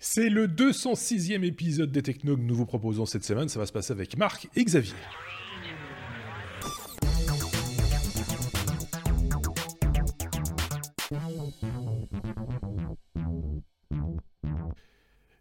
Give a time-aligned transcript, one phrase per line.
[0.00, 3.48] C'est le 206e épisode des Techno que nous vous proposons cette semaine.
[3.48, 4.94] Ça va se passer avec Marc et Xavier.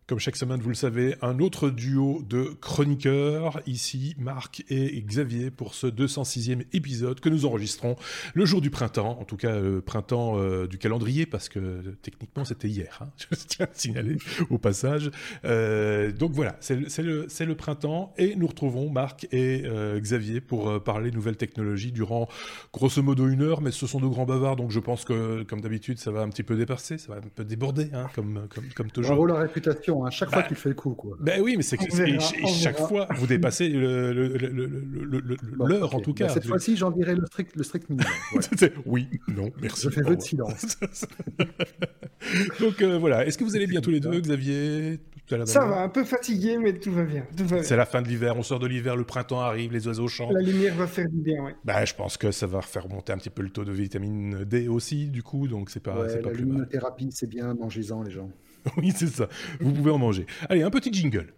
[0.08, 5.52] Comme chaque semaine, vous le savez, un autre duo de chroniqueurs, ici Marc et Xavier,
[5.52, 7.98] pour ce 206e épisode que nous enregistrons
[8.34, 12.46] le jour du printemps, en tout cas le printemps euh, du calendrier, parce que techniquement
[12.46, 14.16] c'était hier, hein, je tiens à signaler
[14.50, 15.12] au passage.
[15.44, 20.80] Euh, donc voilà, c'est le, printemps et nous retrouvons Marc et euh, Xavier pour euh,
[20.80, 22.30] parler nouvelles technologies durant
[22.72, 25.60] grosso modo une heure, mais ce sont de grands bavards, donc je pense que comme
[25.60, 28.70] d'habitude ça va un petit peu dépasser, ça va un peu déborder, hein, comme, comme,
[28.74, 29.28] comme toujours.
[29.28, 29.97] La réputation.
[30.06, 30.94] À chaque bah, fois, tu fais le coup.
[30.94, 31.18] Quoi.
[31.20, 31.86] Ben oui, mais c'est que
[32.48, 36.28] chaque fois, vous dépassez l'heure, le, en tout cas.
[36.28, 38.12] Bah, cette fois-ci, j'en dirais le strict, le strict minimum.
[38.86, 39.84] oui, non, merci.
[39.86, 40.78] Je fais vœu de silence.
[42.60, 45.00] Donc euh, voilà, est-ce que vous allez bien tous les deux, Xavier
[45.46, 47.26] Ça va, un peu fatigué, mais tout va bien.
[47.64, 50.34] C'est la fin de l'hiver, on sort de l'hiver, le printemps arrive, les oiseaux chantent.
[50.34, 51.52] La lumière va faire du bien, oui.
[51.64, 54.44] Bah, je pense que ça va faire remonter un petit peu le taux de vitamine
[54.46, 56.68] D aussi, du coup, donc c'est pas, ouais, pas la plus mal.
[56.68, 58.30] thérapie, c'est bien, mangez-en les gens.
[58.78, 59.28] oui, c'est ça.
[59.60, 60.26] Vous pouvez en manger.
[60.50, 61.34] Allez, un petit jingle.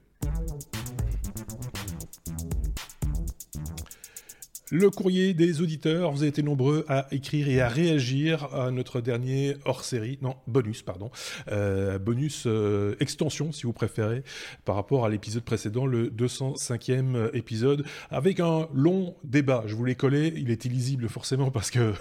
[4.72, 9.02] Le courrier des auditeurs, vous avez été nombreux à écrire et à réagir à notre
[9.02, 11.10] dernier hors-série, non, bonus, pardon,
[11.52, 14.24] euh, bonus euh, extension si vous préférez,
[14.66, 19.64] par rapport à l'épisode précédent, le 205e épisode, avec un long débat.
[19.66, 21.94] Je vous l'ai collé, il est illisible forcément parce que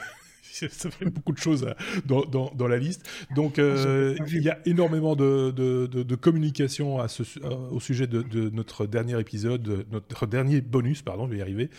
[0.70, 1.66] ça fait beaucoup de choses
[2.06, 3.08] dans, dans, dans la liste.
[3.34, 7.22] Donc, euh, il y a énormément de, de, de, de communication à ce,
[7.70, 11.70] au sujet de, notre dernier épisode, notre dernier bonus, pardon, je vais y arriver.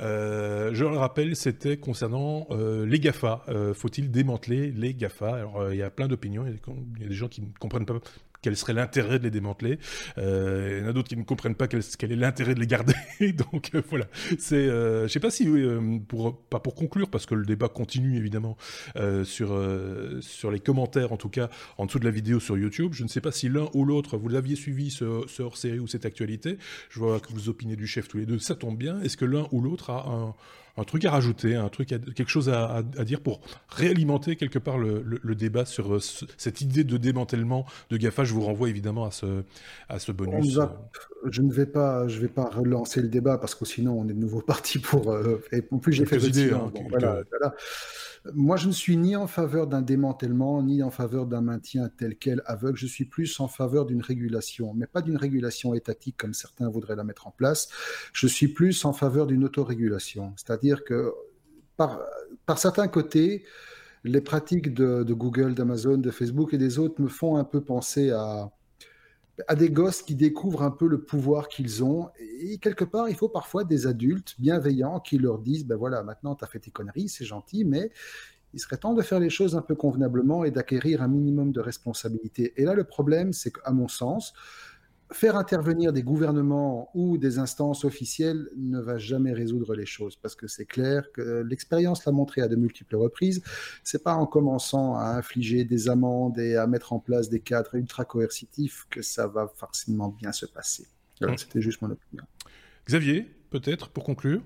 [0.00, 3.44] Euh, je le rappelle, c'était concernant euh, les GAFA.
[3.48, 5.34] Euh, faut-il démanteler les GAFA?
[5.34, 6.44] Alors, euh, il y a plein d'opinions.
[6.46, 7.94] Il y a des gens qui ne comprennent pas
[8.44, 9.78] quel serait l'intérêt de les démanteler.
[10.18, 12.66] Euh, il y en a d'autres qui ne comprennent pas quel, est l'intérêt de les
[12.66, 12.92] garder.
[13.52, 14.04] Donc euh, voilà,
[14.38, 17.68] c'est, euh, je sais pas si euh, pour pas pour conclure parce que le débat
[17.68, 18.58] continue évidemment
[19.24, 19.58] sur
[20.20, 22.92] sur les commentaires en tout cas en dessous de la vidéo sur YouTube.
[22.92, 25.78] Je ne sais pas si l'un ou l'autre vous l'aviez suivi ce, ce hors série
[25.78, 26.58] ou cette actualité.
[26.90, 28.38] Je vois que vous opinez du chef tous les deux.
[28.38, 29.00] Ça tombe bien.
[29.00, 30.34] Est-ce que l'un ou l'autre a un
[30.76, 34.36] un truc à rajouter, un truc, à, quelque chose à, à, à, dire pour réalimenter
[34.36, 38.24] quelque part le, le, le débat sur ce, cette idée de démantèlement de Gafa.
[38.24, 39.44] Je vous renvoie évidemment à ce,
[39.88, 40.58] à ce bonus.
[41.30, 44.12] Je ne vais pas, je vais pas relancer le débat parce que sinon on est
[44.12, 45.12] de nouveau parti pour.
[45.12, 46.52] Euh, et en plus j'ai fait idées.
[46.52, 47.54] Hein, bon, voilà, voilà.
[48.32, 52.16] Moi, je ne suis ni en faveur d'un démantèlement, ni en faveur d'un maintien tel
[52.16, 52.78] quel aveugle.
[52.78, 56.96] Je suis plus en faveur d'une régulation, mais pas d'une régulation étatique comme certains voudraient
[56.96, 57.68] la mettre en place.
[58.14, 60.32] Je suis plus en faveur d'une autorégulation.
[60.36, 61.12] C'est-à-dire que,
[61.76, 62.00] par,
[62.46, 63.44] par certains côtés,
[64.04, 67.60] les pratiques de, de Google, d'Amazon, de Facebook et des autres me font un peu
[67.62, 68.50] penser à,
[69.48, 72.08] à des gosses qui découvrent un peu le pouvoir qu'ils ont.
[72.40, 76.34] Et quelque part, il faut parfois des adultes bienveillants qui leur disent, ben voilà, maintenant
[76.34, 77.90] tu as fait tes conneries, c'est gentil, mais
[78.52, 81.60] il serait temps de faire les choses un peu convenablement et d'acquérir un minimum de
[81.60, 82.54] responsabilité.
[82.56, 84.32] Et là, le problème, c'est qu'à mon sens,
[85.14, 90.34] faire intervenir des gouvernements ou des instances officielles ne va jamais résoudre les choses parce
[90.34, 93.42] que c'est clair que l'expérience l'a montré à de multiples reprises.
[93.82, 97.74] C'est pas en commençant à infliger des amendes et à mettre en place des cadres
[97.74, 100.86] ultra coercitifs que ça va forcément bien se passer.
[101.20, 102.24] Alors, c'était juste mon opinion.
[102.86, 104.42] Xavier, peut-être pour conclure?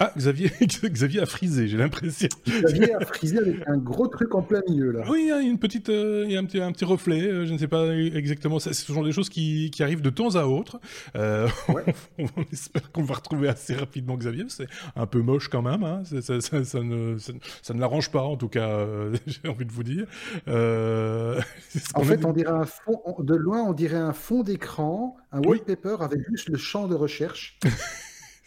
[0.00, 0.50] Ah, Xavier,
[0.84, 2.28] Xavier a frisé, j'ai l'impression.
[2.46, 5.02] Xavier a frisé avec un gros truc en plein milieu, là.
[5.08, 7.22] Oui, il y a une petite, euh, il y a un petit, un petit reflet,
[7.22, 10.36] euh, je ne sais pas exactement, ce sont des choses qui, qui arrivent de temps
[10.36, 10.80] à autre.
[11.16, 11.84] Euh, ouais.
[12.18, 16.02] on espère qu'on va retrouver assez rapidement Xavier, c'est un peu moche quand même, hein.
[16.04, 19.82] ça, ça, ne, ça, ne l'arrange pas, en tout cas, euh, j'ai envie de vous
[19.82, 20.06] dire.
[20.46, 21.40] Euh,
[21.94, 25.96] en fait, on dirait un fond, de loin, on dirait un fond d'écran, un wallpaper
[25.98, 26.04] oui.
[26.04, 27.58] avec juste le champ de recherche.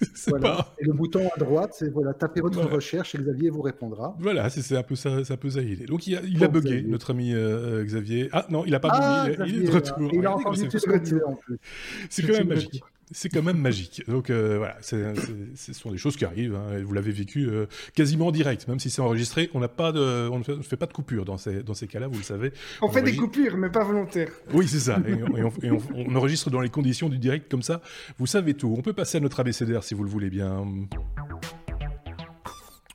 [0.27, 0.49] Voilà.
[0.49, 0.75] Pas...
[0.79, 2.75] Et le bouton à droite, c'est voilà, tapez votre voilà.
[2.75, 4.15] recherche et Xavier vous répondra.
[4.19, 5.85] Voilà, c'est un peu ça, ça peut ça il est.
[5.85, 6.89] Donc il a, il a bugué, Xavier.
[6.89, 8.29] notre ami euh, Xavier.
[8.31, 10.09] Ah non, il a pas ah, bugué, il, il, est de retour.
[10.13, 11.57] Il a encore dit ce en plus.
[12.09, 14.03] C'est quand même magique c'est quand même magique.
[14.07, 16.55] Donc euh, voilà, ce sont des choses qui arrivent.
[16.55, 19.49] Hein, vous l'avez vécu euh, quasiment en direct, même si c'est enregistré.
[19.53, 21.73] On n'a pas de, on ne fait, on fait, pas de coupure dans ces dans
[21.73, 22.51] ces cas-là, vous le savez.
[22.81, 23.21] On, on fait enregistre...
[23.21, 24.31] des coupures, mais pas volontaires.
[24.53, 25.01] Oui, c'est ça.
[25.07, 27.81] Et, et, on, et on, enregistre dans les conditions du direct comme ça.
[28.17, 28.73] Vous savez tout.
[28.77, 30.65] On peut passer à notre abécédaire si vous le voulez bien.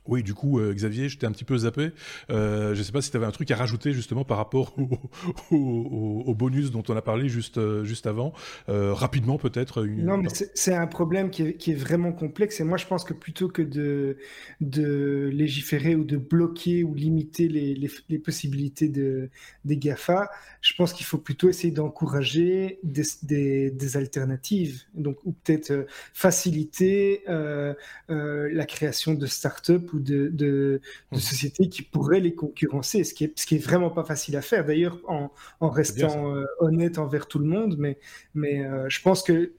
[0.07, 1.91] Oui, du coup, euh, Xavier, j'étais un petit peu zappé.
[2.29, 4.75] Euh, je ne sais pas si tu avais un truc à rajouter justement par rapport
[5.51, 8.33] au, bonus dont on a parlé juste, euh, juste avant.
[8.67, 9.83] rapidement, peut-être.
[9.83, 12.59] Non, mais c'est un problème qui est, vraiment complexe.
[12.59, 18.19] Et moi, je pense que plutôt que de, légiférer ou de bloquer ou limiter les,
[18.19, 19.29] possibilités de,
[19.65, 20.29] des GAFA,
[20.61, 24.83] je pense qu'il faut plutôt essayer d'encourager des, alternatives.
[24.93, 31.17] Donc, ou peut-être faciliter la création de start-up de, de, mmh.
[31.17, 34.41] sociétés qui pourraient les concurrencer, ce qui est, ce qui est vraiment pas facile à
[34.41, 37.75] faire, d'ailleurs, en, en restant euh, honnête envers tout le monde.
[37.77, 37.97] Mais,
[38.33, 39.53] mais euh, je pense que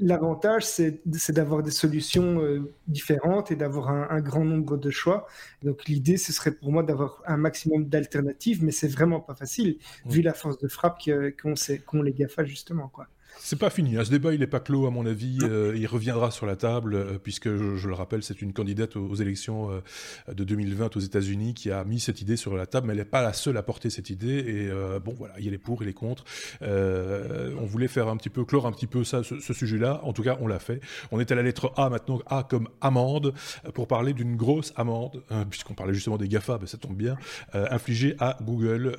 [0.00, 5.26] l'avantage, c'est d'avoir des solutions euh, différentes et d'avoir un, grand nombre de choix.
[5.62, 9.78] Donc l'idée, ce serait pour moi d'avoir un maximum d'alternatives, mais c'est vraiment pas facile,
[10.04, 10.10] mmh.
[10.10, 12.88] vu la force de frappe qu'ont les GAFA, justement.
[12.88, 13.08] Quoi.
[13.40, 13.96] C'est pas fini.
[13.96, 14.04] Hein.
[14.04, 15.38] Ce débat, il n'est pas clos, à mon avis.
[15.42, 19.14] Euh, il reviendra sur la table, euh, puisque, je, le rappelle, c'est une candidate aux,
[19.14, 22.92] élections euh, de 2020 aux États-Unis qui a mis cette idée sur la table, mais
[22.92, 24.38] elle n'est pas la seule à porter cette idée.
[24.38, 24.70] Et
[25.04, 26.24] bon, voilà, il y a les pour et les contre.
[26.60, 30.00] on voulait faire un petit peu, clore un petit peu ça, ce, sujet-là.
[30.04, 30.80] En tout cas, on l'a fait.
[31.10, 33.34] On est à la lettre A maintenant, A comme amende,
[33.74, 37.16] pour parler d'une grosse amende, puisqu'on parlait justement des GAFA, ben, ça tombe bien,
[37.52, 38.96] infligée à Google.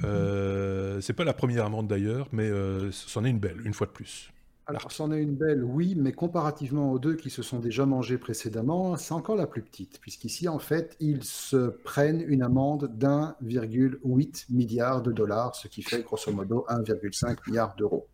[1.02, 2.50] c'est pas la première amende d'ailleurs, mais
[2.92, 4.29] c'en est une belle, une fois de plus.
[4.70, 8.20] Alors, c'en est une belle, oui, mais comparativement aux deux qui se sont déjà mangés
[8.20, 14.46] précédemment, c'est encore la plus petite, puisqu'ici, en fait, ils se prennent une amende d'1,8
[14.52, 18.06] milliard de dollars, ce qui fait grosso modo 1,5 milliard d'euros.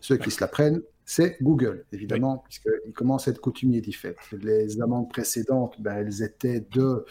[0.00, 4.16] Ceux qui se la prennent, c'est Google, évidemment, puisqu'il commence à être coutumier d'y fait.
[4.32, 7.04] Les amendes précédentes, ben, elles étaient de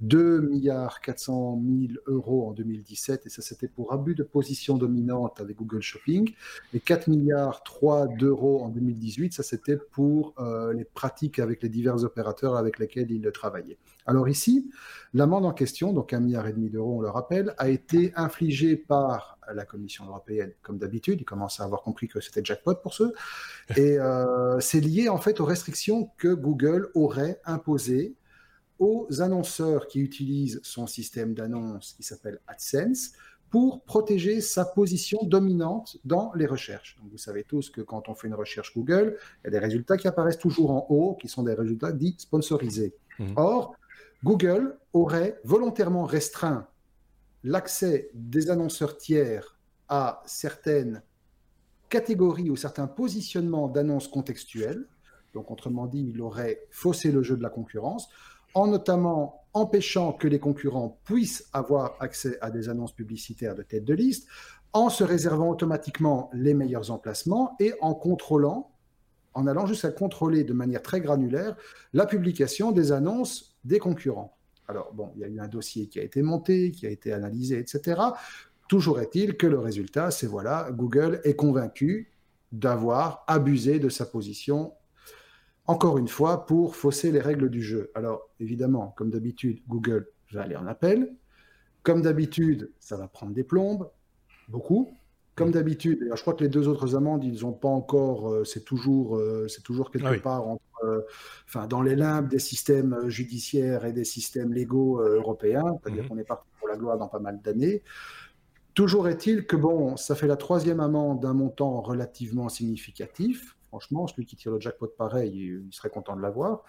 [0.00, 5.40] 2 milliards 400 000 euros en 2017, et ça c'était pour abus de position dominante
[5.40, 6.32] avec Google Shopping,
[6.74, 11.68] et 4 milliards 3 d'euros en 2018, ça c'était pour euh, les pratiques avec les
[11.68, 13.78] divers opérateurs avec lesquels il travaillait.
[14.08, 14.70] Alors ici,
[15.12, 18.74] l'amende en question, donc un milliard et demi d'euros, on le rappelle, a été infligée
[18.74, 21.20] par la Commission européenne, comme d'habitude.
[21.20, 23.12] Ils commencent à avoir compris que c'était jackpot pour ceux.
[23.76, 28.14] Et euh, c'est lié en fait aux restrictions que Google aurait imposées
[28.78, 33.12] aux annonceurs qui utilisent son système d'annonce qui s'appelle AdSense
[33.50, 36.96] pour protéger sa position dominante dans les recherches.
[37.02, 39.58] Donc vous savez tous que quand on fait une recherche Google, il y a des
[39.58, 42.94] résultats qui apparaissent toujours en haut, qui sont des résultats dits sponsorisés.
[43.18, 43.32] Mmh.
[43.36, 43.74] Or,
[44.24, 46.66] Google aurait volontairement restreint
[47.44, 49.56] l'accès des annonceurs tiers
[49.88, 51.02] à certaines
[51.88, 54.86] catégories ou certains positionnements d'annonces contextuelles.
[55.34, 58.08] Donc, autrement dit, il aurait faussé le jeu de la concurrence,
[58.54, 63.84] en notamment empêchant que les concurrents puissent avoir accès à des annonces publicitaires de tête
[63.84, 64.28] de liste,
[64.72, 68.70] en se réservant automatiquement les meilleurs emplacements et en contrôlant,
[69.34, 71.56] en allant jusqu'à contrôler de manière très granulaire
[71.92, 74.36] la publication des annonces des concurrents.
[74.66, 77.12] Alors, bon, il y a eu un dossier qui a été monté, qui a été
[77.12, 78.00] analysé, etc.
[78.68, 82.12] Toujours est-il que le résultat, c'est voilà, Google est convaincu
[82.52, 84.74] d'avoir abusé de sa position,
[85.66, 87.90] encore une fois, pour fausser les règles du jeu.
[87.94, 91.14] Alors, évidemment, comme d'habitude, Google va aller en appel.
[91.82, 93.90] Comme d'habitude, ça va prendre des plombes,
[94.48, 94.97] beaucoup.
[95.38, 98.64] Comme d'habitude, je crois que les deux autres amendes, ils n'ont pas encore, euh, c'est
[98.64, 101.02] toujours, euh, c'est toujours quelque ah part entre, euh,
[101.46, 106.08] enfin, dans les limbes des systèmes judiciaires et des systèmes légaux européens, c'est-à-dire mhm.
[106.08, 107.84] qu'on est parti pour la gloire dans pas mal d'années.
[108.74, 113.56] Toujours est-il que bon, ça fait la troisième amende d'un montant relativement significatif.
[113.68, 116.64] Franchement, celui qui tire le jackpot pareil, il serait content de l'avoir.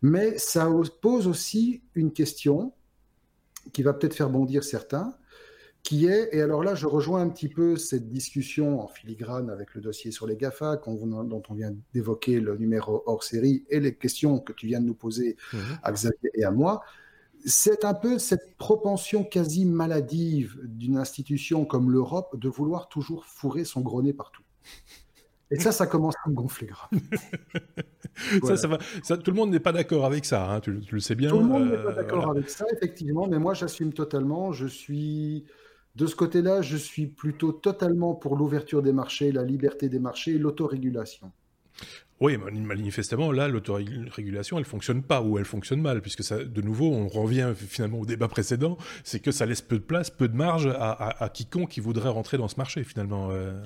[0.00, 0.70] Mais ça
[1.02, 2.72] pose aussi une question
[3.74, 5.14] qui va peut-être faire bondir certains
[5.84, 9.74] qui est, et alors là, je rejoins un petit peu cette discussion en filigrane avec
[9.74, 13.94] le dossier sur les GAFA, dont on vient d'évoquer le numéro hors série, et les
[13.94, 15.60] questions que tu viens de nous poser mhm.
[15.82, 16.82] à Xavier et à moi.
[17.44, 23.64] C'est un peu cette propension quasi maladive d'une institution comme l'Europe de vouloir toujours fourrer
[23.64, 24.42] son gros nez partout.
[25.50, 26.88] Et ça, ça commence à me gonfler grave.
[28.42, 31.14] ça, ça va, tout le monde n'est pas d'accord avec ça, hein, tu, le sais
[31.14, 31.28] bien.
[31.28, 34.52] Tout le monde n'est pas euh, d'accord avec ça, effectivement, mais moi j'assume totalement.
[34.52, 35.44] Je suis
[35.94, 40.32] de ce côté-là, je suis plutôt totalement pour l'ouverture des marchés, la liberté des marchés
[40.32, 41.30] et l'autorégulation.
[42.20, 46.86] Oui, manifestement, là, l'autorégulation, elle fonctionne pas ou elle fonctionne mal, puisque ça, de nouveau,
[46.86, 50.36] on revient finalement au débat précédent, c'est que ça laisse peu de place, peu de
[50.36, 53.30] marge à, quiconque qui voudrait rentrer dans ce marché, finalement.
[53.32, 53.60] Euh.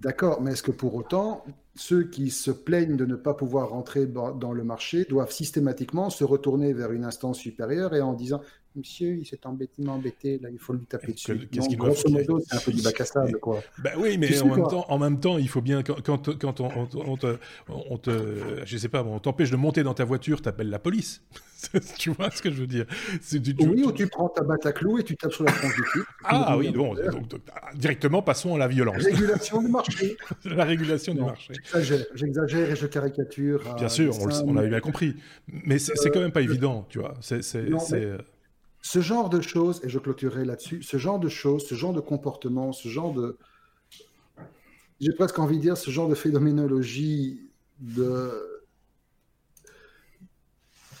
[0.00, 4.06] D'accord, mais est-ce que pour autant, ceux qui se plaignent de ne pas pouvoir rentrer
[4.06, 8.42] dans le marché doivent systématiquement se retourner vers une instance supérieure et en disant
[8.76, 11.48] Monsieur, il s'est embêté, embêté, là, il faut lui taper dessus.
[11.52, 13.62] Qu'est-ce qu'il grosso modo, c'est un peu du bac à sable, quoi.
[13.78, 16.60] Ben oui, mais en même, temps, en même, temps, il faut bien, quand, quand, quand
[16.60, 17.36] on, on, te,
[17.68, 21.22] on, te, je sais pas, on t'empêche de monter dans ta voiture, t'appelles la police.
[21.98, 22.84] tu vois ce que je veux dire?
[23.32, 25.76] Du, Oui, ou tu prends ta batte à clous et tu tapes sur la tronche
[25.76, 26.06] du type.
[26.24, 27.40] Ah oui, bon, donc,
[27.76, 29.04] directement passons à la violence.
[29.04, 30.16] Régulation du marché.
[30.44, 31.54] la régulation du marché.
[32.14, 33.74] J'exagère et je caricature.
[33.76, 35.14] Bien sûr, on, on l'avait bien compris.
[35.46, 37.14] Mais c'est quand même pas évident, tu vois.
[37.20, 37.40] C'est
[38.84, 42.00] ce genre de choses, et je clôturerai là-dessus, ce genre de choses, ce genre de
[42.00, 43.38] comportement, ce genre de...
[45.00, 47.48] J'ai presque envie de dire ce genre de phénoménologie
[47.80, 48.62] de...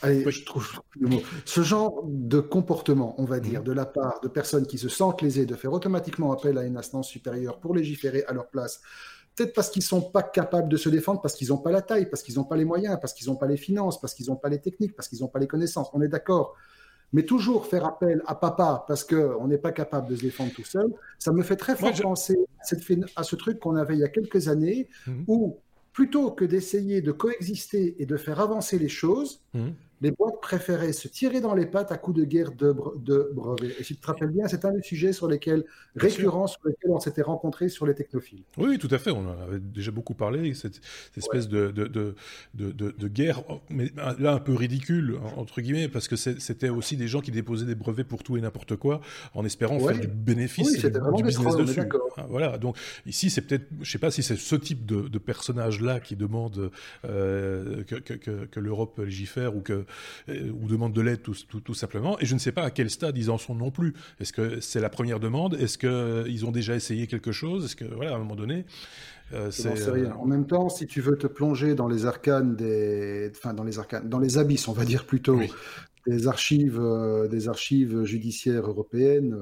[0.00, 0.66] Allez, je trouve
[0.98, 1.22] le mot.
[1.44, 3.66] Ce genre de comportement, on va dire, mhm.
[3.66, 6.78] de la part de personnes qui se sentent lésées de faire automatiquement appel à une
[6.78, 8.80] instance supérieure pour légiférer à leur place,
[9.36, 11.82] peut-être parce qu'ils ne sont pas capables de se défendre, parce qu'ils n'ont pas la
[11.82, 14.28] taille, parce qu'ils n'ont pas les moyens, parce qu'ils n'ont pas les finances, parce qu'ils
[14.28, 15.90] n'ont pas les techniques, parce qu'ils n'ont pas les connaissances.
[15.92, 16.56] On est d'accord.
[17.14, 20.64] Mais toujours faire appel à papa parce qu'on n'est pas capable de se défendre tout
[20.64, 22.36] seul, ça me fait très fort penser
[23.16, 25.24] à, ce truc qu'on avait il y a quelques années, mhm.
[25.26, 25.56] où
[25.94, 29.72] plutôt que d'essayer de coexister et de faire avancer les choses, mhm
[30.04, 33.74] les boîtes préféraient se tirer dans les pattes à coups de guerre de, de brevets.
[33.80, 35.64] Et si tu te rappelles bien, c'est un des sujets sur lesquels,
[35.96, 38.42] récurrents, sur lesquels on s'était rencontrés sur les technophiles.
[38.58, 39.10] Oui, tout à fait.
[39.10, 40.82] On en avait déjà beaucoup parlé, cette,
[41.16, 42.14] espèce de, de,
[42.52, 47.22] de, guerre, mais là un peu ridicule, entre guillemets, parce que c'était aussi des gens
[47.22, 49.00] qui déposaient des brevets pour tout et n'importe quoi,
[49.32, 51.88] en espérant faire du bénéfice oui, du, business dessus.
[52.18, 52.58] Ah, voilà.
[52.58, 56.70] Donc ici, c'est peut-être, je sais pas si c'est ce type de, personnage-là qui demande
[57.06, 59.86] euh, que, que, que l'Europe légifère ou que
[60.28, 62.18] ou demande de l'aide tout, tout, simplement.
[62.20, 63.94] Et je ne sais pas à quel stade ils en sont non plus.
[64.20, 65.54] Est-ce que c'est la première demande?
[65.54, 67.64] Est-ce qu'ils ont déjà essayé quelque chose?
[67.64, 68.64] Est-ce que, voilà, à un moment donné.
[69.32, 70.14] Euh, c'est rien.
[70.14, 73.78] En même temps, si tu veux te plonger dans les arcanes des, enfin dans les
[73.78, 75.40] arcanes, dans les abysses, on va dire plutôt,
[76.06, 79.36] des archives, euh, des archives judiciaires européennes,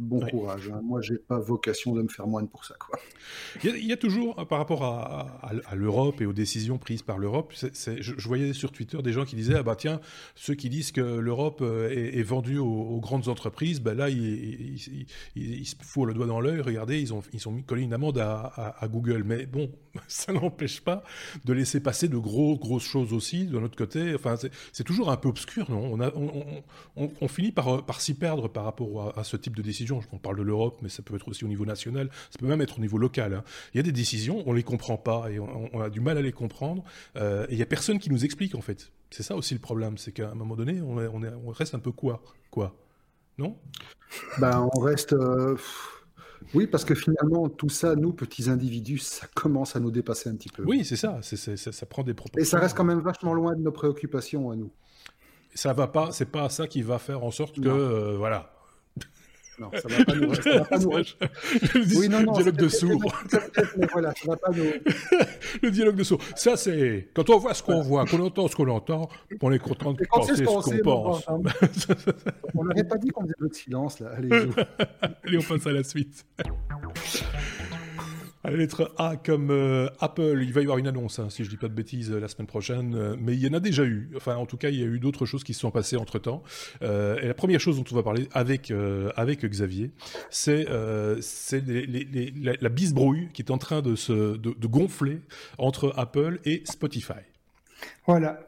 [0.00, 0.70] bon courage.
[0.72, 0.80] Hein.
[0.82, 2.74] Moi, j'ai pas vocation de me faire moine pour ça.
[2.78, 2.98] Quoi.
[3.62, 7.52] Il, y a, toujours, euh, par rapport à, l'Europe et aux décisions prises par l'Europe,
[7.54, 10.00] je, voyais sur Twitter des gens qui disaient Ah bah tiens,
[10.34, 15.74] ceux qui disent que l'Europe euh, est, vendue aux, grandes entreprises, ben là, ils, se
[15.82, 16.60] foutent le doigt dans l'œil.
[16.60, 19.22] Regardez, ils ont, ils ont collé une amende à, Google.
[19.24, 19.70] Mais bon,
[20.08, 21.04] ça n'empêche pas
[21.44, 24.14] de laisser passer de gros, grosses choses aussi de notre côté.
[24.14, 24.36] Enfin,
[24.72, 25.90] c'est toujours un peu obscur, non?
[25.92, 26.10] On, a,
[26.96, 30.36] on, finit par, par s'y perdre par rapport à ce type de décision on parle
[30.36, 32.80] de l'Europe, mais ça peut être aussi au niveau national, ça peut même être au
[32.80, 33.34] niveau local.
[33.34, 33.44] Hein.
[33.74, 36.22] Il y a des décisions, on les comprend pas et on, a du mal à
[36.22, 36.84] les comprendre.
[37.16, 38.92] Euh, et il y a personne qui nous explique en fait.
[39.10, 41.90] C'est ça aussi le problème, c'est qu'à un moment donné, on, on, reste un peu
[41.90, 42.76] quoi, quoi,
[43.38, 43.56] non?
[44.38, 45.12] Ben on reste.
[45.12, 45.56] Euh,
[46.54, 50.34] oui, parce que finalement, tout ça, nous, petits individus, ça commence à nous dépasser un
[50.34, 50.64] petit peu.
[50.64, 52.40] Oui, c'est ça, ça, prend des proportions.
[52.40, 54.70] Et ça reste quand même vachement loin de nos préoccupations à nous.
[55.54, 58.52] Ça va pas, c'est pas ça qui va faire en sorte que, euh, voilà,
[59.60, 60.34] non, ça va pas nous.
[60.34, 60.90] Ça va pas nous...
[61.98, 63.14] oui, non, non, dialogue de sourds.
[63.92, 64.64] Voilà, ça va pas nous...
[65.62, 66.20] le dialogue de sourds.
[66.34, 69.10] Ça, c'est quand on voit ce qu'on voit, qu'on entend ce qu'on entend,
[69.42, 71.26] on est content de penser ce qu'on pense.
[72.54, 74.12] on n'aurait pas dit qu'on faisait le silence, là.
[74.16, 74.30] Allez,
[75.24, 76.24] Allez, on passe à la suite.
[78.42, 81.50] La lettre A comme euh, Apple, il va y avoir une annonce, hein, si je
[81.50, 84.10] dis pas de bêtises, la semaine prochaine, euh, mais il y en a déjà eu.
[84.16, 86.18] Enfin, en tout cas, il y a eu d'autres choses qui se sont passées entre
[86.18, 86.42] temps.
[86.80, 88.72] Euh, et la première chose dont on va parler avec
[89.16, 89.90] avec Xavier,
[90.30, 90.66] c'est
[91.20, 95.20] c'est la, la, bisbrouille qui est en train de se de gonfler
[95.58, 97.20] entre Apple et Spotify.
[98.06, 98.40] Voilà,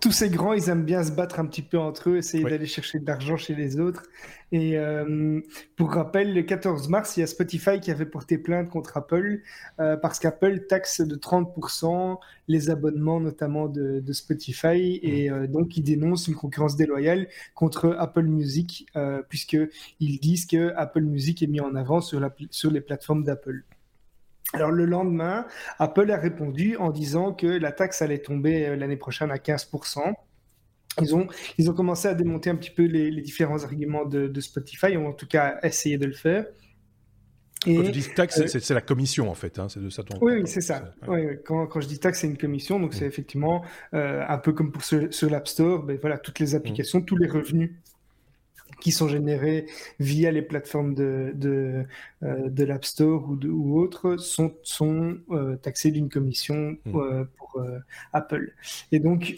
[0.00, 2.66] tous ces grands, ils aiment bien se battre un petit peu entre eux, essayer d'aller
[2.66, 4.04] chercher de l'argent chez les autres.
[4.52, 5.40] Et euh,
[5.76, 9.42] pour rappel, le 14 mars, il y a Spotify qui avait porté plainte contre Apple
[9.80, 15.32] euh, parce qu'Apple taxe de 30% les abonnements, notamment de, Spotify, et mmh.
[15.32, 18.86] euh, donc ils dénoncent une concurrence déloyale contre Apple Music
[19.28, 22.20] puisqu'ils disent que Apple Music est mis en avant sur,
[22.50, 23.64] sur les plateformes d'Apple.
[24.54, 25.46] Alors le lendemain,
[25.78, 30.14] Apple a répondu en disant que la taxe allait tomber euh, l'année prochaine à 15%.
[31.00, 31.26] Ils ont,
[31.58, 35.12] ils ont commencé à démonter un petit peu les, différents arguments de, Spotify, ou en
[35.12, 36.46] tout cas essayé de le faire.
[37.66, 40.04] Et, quand tu dis taxe, euh, c'est la commission en fait, hein, c'est de ça
[40.04, 40.18] ton.
[40.20, 40.92] Oui, c'est ça.
[41.44, 43.08] quand, quand, je dis taxe, c'est une commission, donc c'est mm.
[43.08, 47.16] effectivement euh, un peu comme pour sur, l'App Store, ben, voilà, toutes les applications, tous
[47.16, 47.72] les revenus
[48.80, 49.66] qui sont générés
[49.98, 51.84] via les plateformes de, de,
[52.22, 56.96] euh, de l'App Store ou, ou autres sont, sont euh, taxés d'une commission hmm.
[56.96, 57.62] euh, pour
[58.12, 58.52] Apple.
[58.90, 59.36] Et donc,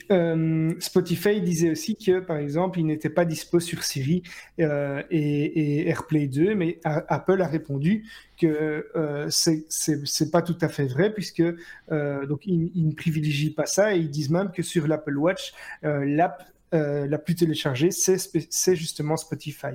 [0.81, 4.23] Spotify disait aussi que, par exemple, il n'était pas dispo sur Siri
[4.59, 4.65] et,
[5.11, 8.07] et, AirPlay 2, mais Apple a répondu
[8.41, 11.43] que euh, c'est pas tout à fait vrai puisque
[11.91, 15.53] donc ils, ne privilégient pas ça et ils disent même que sur l'Apple Watch
[15.83, 16.43] l'app
[16.75, 19.69] euh, la plus téléchargée, c'est justement Spotify.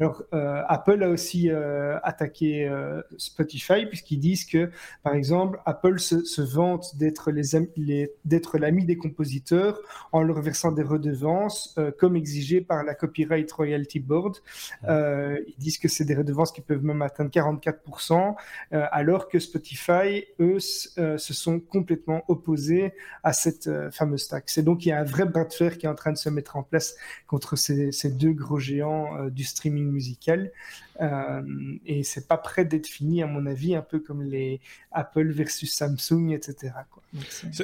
[0.00, 2.70] Alors, euh, Apple a aussi euh, attaqué
[3.18, 4.70] Spotify puisqu'ils disent que,
[5.02, 9.78] par exemple, Apple se, vante d'être les, d'être l'ami des compositeurs
[10.12, 14.38] en leur versant des redevances comme exigé par la Copyright Royalty Board.
[14.84, 18.34] ils disent que c'est des redevances qui peuvent même atteindre 44%,
[18.70, 24.56] alors que Spotify, eux, se sont complètement opposés à cette fameuse taxe.
[24.58, 26.18] Et donc, il y a un vrai bras de fer qui est en train de
[26.18, 30.50] se mettre en place contre ces, deux gros géants euh, du streaming musical.
[31.00, 31.42] Euh,
[31.86, 34.60] et c'est pas prêt d'être fini, à mon avis, un peu comme les
[34.92, 36.72] Apple versus Samsung, etc.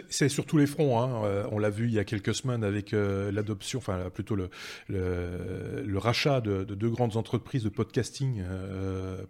[0.09, 1.01] C'est sur tous les fronts.
[1.01, 1.25] Hein.
[1.25, 5.99] Euh, on l'a vu il y a quelques semaines avec euh, l'adoption, enfin plutôt le,
[5.99, 8.43] rachat de, deux grandes entreprises de podcasting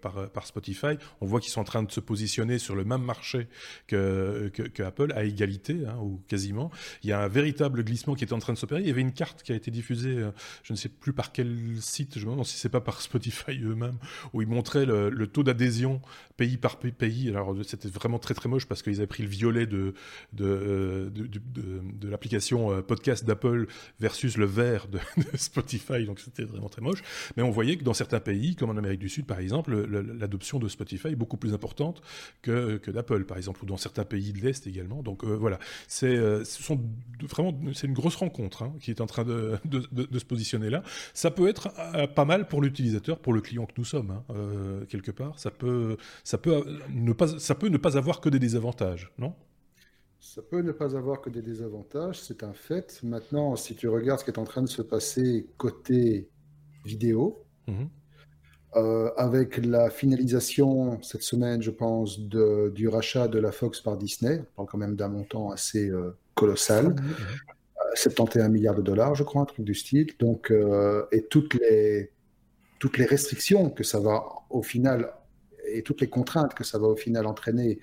[0.01, 0.99] par, Spotify.
[1.21, 3.49] On voit qu'ils sont en train de se positionner sur le même marché
[3.87, 6.71] que, que, Apple, à égalité, hein, ou quasiment.
[7.03, 8.83] Il y a un véritable glissement qui est en train de s'opérer.
[8.83, 10.19] Il y avait une carte qui a été diffusée,
[10.63, 13.59] je ne sais plus par quel site, je me demande si c'est pas par Spotify
[13.63, 13.94] eux-mêmes
[14.33, 16.01] où ils montraient le, taux d'adhésion
[16.37, 17.29] pays par pays.
[17.31, 19.95] Alors c'était vraiment très très moche parce qu'ils avaient pris le violet de,
[20.33, 23.67] de, euh, de, l'application euh, podcast d'Apple
[24.01, 24.99] versus le vert de,
[25.37, 27.03] Spotify, donc c'était vraiment très moche.
[27.37, 29.75] Mais on voyait que dans certains pays, comme en Amérique du Sud par exemple,
[30.19, 32.03] l'adoption de Spotify est beaucoup plus importante
[32.43, 35.03] que, que d'Apple par exemple, ou dans certains pays de l'Est également.
[35.03, 35.59] Donc euh, voilà,
[35.89, 39.59] c'est vraiment une grosse rencontre hein, qui est en train de,
[40.19, 40.83] se positionner là.
[41.13, 41.69] Ça peut être
[42.15, 45.39] pas mal pour l'utilisateur, pour le client que nous sommes, hein, euh, quelque part.
[45.39, 49.35] Ça peut, ça, peut ne pas, ça peut ne pas avoir que des désavantages, non?
[50.21, 53.01] Ça peut ne pas avoir que des désavantages, c'est un fait.
[53.03, 56.31] Maintenant, si tu regardes ce qui est en train de se passer côté
[56.85, 57.89] vidéo, mhm.
[58.77, 63.99] euh, avec la finalisation cette semaine, je pense, de, du rachat de la Fox par
[63.99, 66.97] Disney, on parle quand même d'un montant assez euh, colossal.
[67.95, 70.09] 71 milliards de dollars, je crois, un truc du style.
[70.19, 70.53] Donc,
[71.13, 72.11] et toutes les,
[72.79, 75.13] toutes les restrictions que ça va au final
[75.67, 77.79] et toutes les contraintes que ça va au final entraîner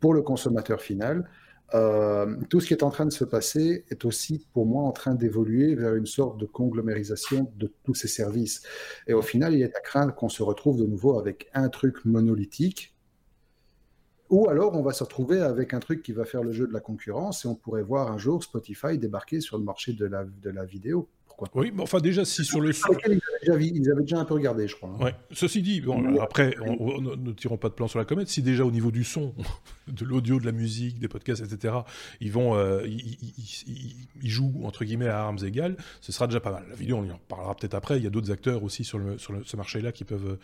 [0.00, 1.28] pour le consommateur final,
[1.74, 4.92] euh, tout ce qui est en train de se passer est aussi pour moi en
[4.92, 8.62] train d'évoluer vers une sorte de conglomérisation de tous ces services.
[9.06, 12.04] Et au final, il est à craindre qu'on se retrouve de nouveau avec un truc
[12.04, 12.96] monolithique,
[14.30, 16.72] ou alors on va se retrouver avec un truc qui va faire le jeu de
[16.72, 20.24] la concurrence et on pourrait voir un jour Spotify débarquer sur le marché de la,
[20.24, 21.08] de la vidéo.
[21.54, 24.90] Oui, mais enfin déjà si sur le ils avaient, déjà, un peu regardé, je crois.
[24.90, 25.04] Hein.
[25.04, 25.14] Ouais.
[25.32, 28.28] Ceci dit, bon, après, on, ne tirons pas de plan sur la comète.
[28.28, 29.34] Si déjà au niveau du son,
[29.88, 31.74] de l'audio, de la musique, des podcasts, etc.,
[32.20, 36.64] ils vont, euh, ils, jouent entre guillemets à armes égales, ce sera déjà pas mal.
[36.68, 37.96] La vidéo, on y en parlera peut-être après.
[37.96, 40.38] Il y a d'autres acteurs aussi sur, le, sur ce marché-là qui peuvent,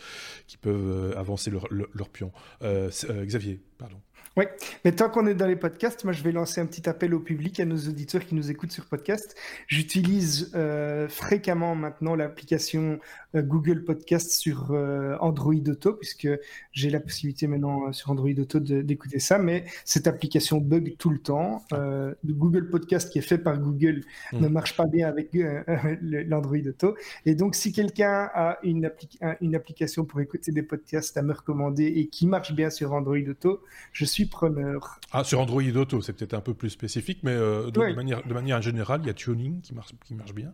[0.47, 2.33] qui peuvent euh, avancer leur, leur, pion.
[2.63, 2.91] Euh,
[3.25, 3.99] Xavier, pardon.
[4.37, 4.45] Oui,
[4.85, 7.21] mais tant qu'on est dans les podcasts, moi je vais lancer un petit appel au
[7.21, 9.35] public, à nos auditeurs qui nous écoutent sur podcast.
[9.67, 13.01] J'utilise euh, fréquemment maintenant l'application
[13.35, 16.29] euh, Google Podcast sur euh, Android Auto, puisque
[16.73, 21.19] j'ai la possibilité maintenant sur Android Auto d'écouter ça, mais cette application bug tout le
[21.19, 21.65] temps.
[21.73, 24.41] le Google Podcast qui est fait par Google hmm.
[24.41, 25.31] ne marche pas bien avec
[26.03, 26.95] l'Android Auto.
[27.25, 28.93] Et donc si quelqu'un a une,
[29.41, 33.17] une application pour écouter des podcasts à me recommander et qui marche bien sur Android
[33.17, 35.01] Auto, je suis preneur.
[35.13, 38.35] Ah, sur Android Auto, c'est peut-être un peu plus spécifique, mais euh, de, manière, de
[38.35, 40.53] manière générale, il y a Tuning qui marche, qui marche bien.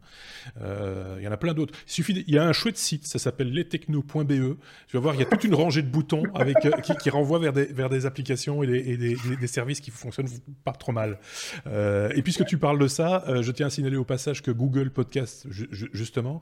[0.61, 1.75] Euh, il y en a plein d'autres.
[1.87, 4.29] Il suffit, il y a un chouette site, ça s'appelle lestechno.be.
[4.29, 7.11] Tu vas voir, il y a toute une rangée de boutons avec, euh, qui, qui
[7.11, 10.29] renvoient vers des, vers des applications et, des, des, services qui fonctionnent
[10.65, 11.19] pas trop mal.
[11.67, 15.47] et puisque tu parles de ça, je tiens à signaler au passage que Google Podcast,
[15.51, 16.41] justement,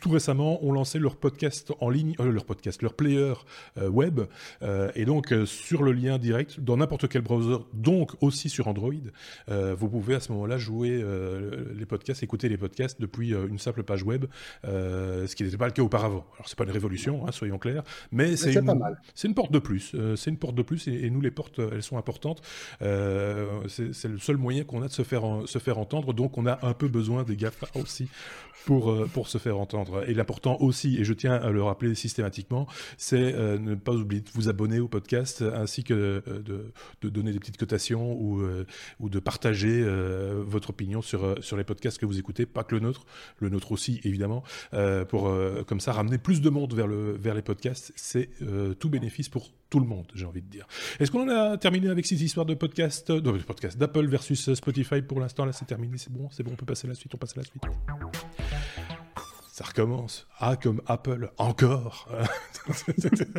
[0.00, 3.34] tout récemment, ont lancé leur podcast en ligne, leur podcast, leur player
[3.80, 4.20] web.
[4.94, 8.92] et donc, sur le lien direct dans n'importe quel browser, donc aussi sur Android.
[9.48, 13.46] Euh, vous pouvez à ce moment-là jouer euh, les podcasts, écouter les podcasts depuis euh,
[13.48, 14.26] une simple page web,
[14.64, 16.24] ce qui n'était pas le cas auparavant.
[16.34, 17.82] Alors c'est pas une révolution, hein, soyons clairs,
[18.12, 18.80] mais c'est une,
[19.14, 19.94] c'est une porte de plus.
[20.16, 22.42] c'est une porte de plus et, nous les portes, elles sont importantes.
[22.80, 26.58] c'est le seul moyen qu'on a de se faire se faire entendre, donc on a
[26.66, 28.08] un peu besoin des GAFA aussi
[28.66, 30.04] pour pour se faire entendre.
[30.08, 34.30] Et l'important aussi, et je tiens à le rappeler systématiquement, c'est ne pas oublier de
[34.34, 36.20] vous abonner au podcast ainsi que euh,
[37.02, 38.66] de, donner des petites cotations ou, euh,
[38.98, 42.74] ou de partager euh, votre opinion sur, sur les podcasts que vous écoutez, pas que
[42.74, 43.06] le nôtre,
[43.38, 44.42] le nôtre aussi évidemment,
[45.08, 45.32] pour
[45.66, 47.92] comme ça ramener plus de monde vers, le, vers les podcasts.
[47.96, 48.30] C'est
[48.78, 50.66] tout bénéfice pour tout le monde, j'ai envie de dire.
[50.98, 55.02] Est-ce qu'on en a terminé avec ces histoires de podcast, de podcast d'Apple versus Spotify
[55.02, 55.44] pour l'instant?
[55.44, 57.36] Là, c'est terminé, c'est bon, c'est bon, on peut passer à la suite, on passe
[57.36, 57.62] à la suite
[59.60, 60.26] ça recommence.
[60.38, 62.08] Ah, comme Apple, encore.
[62.08, 62.74] ouais,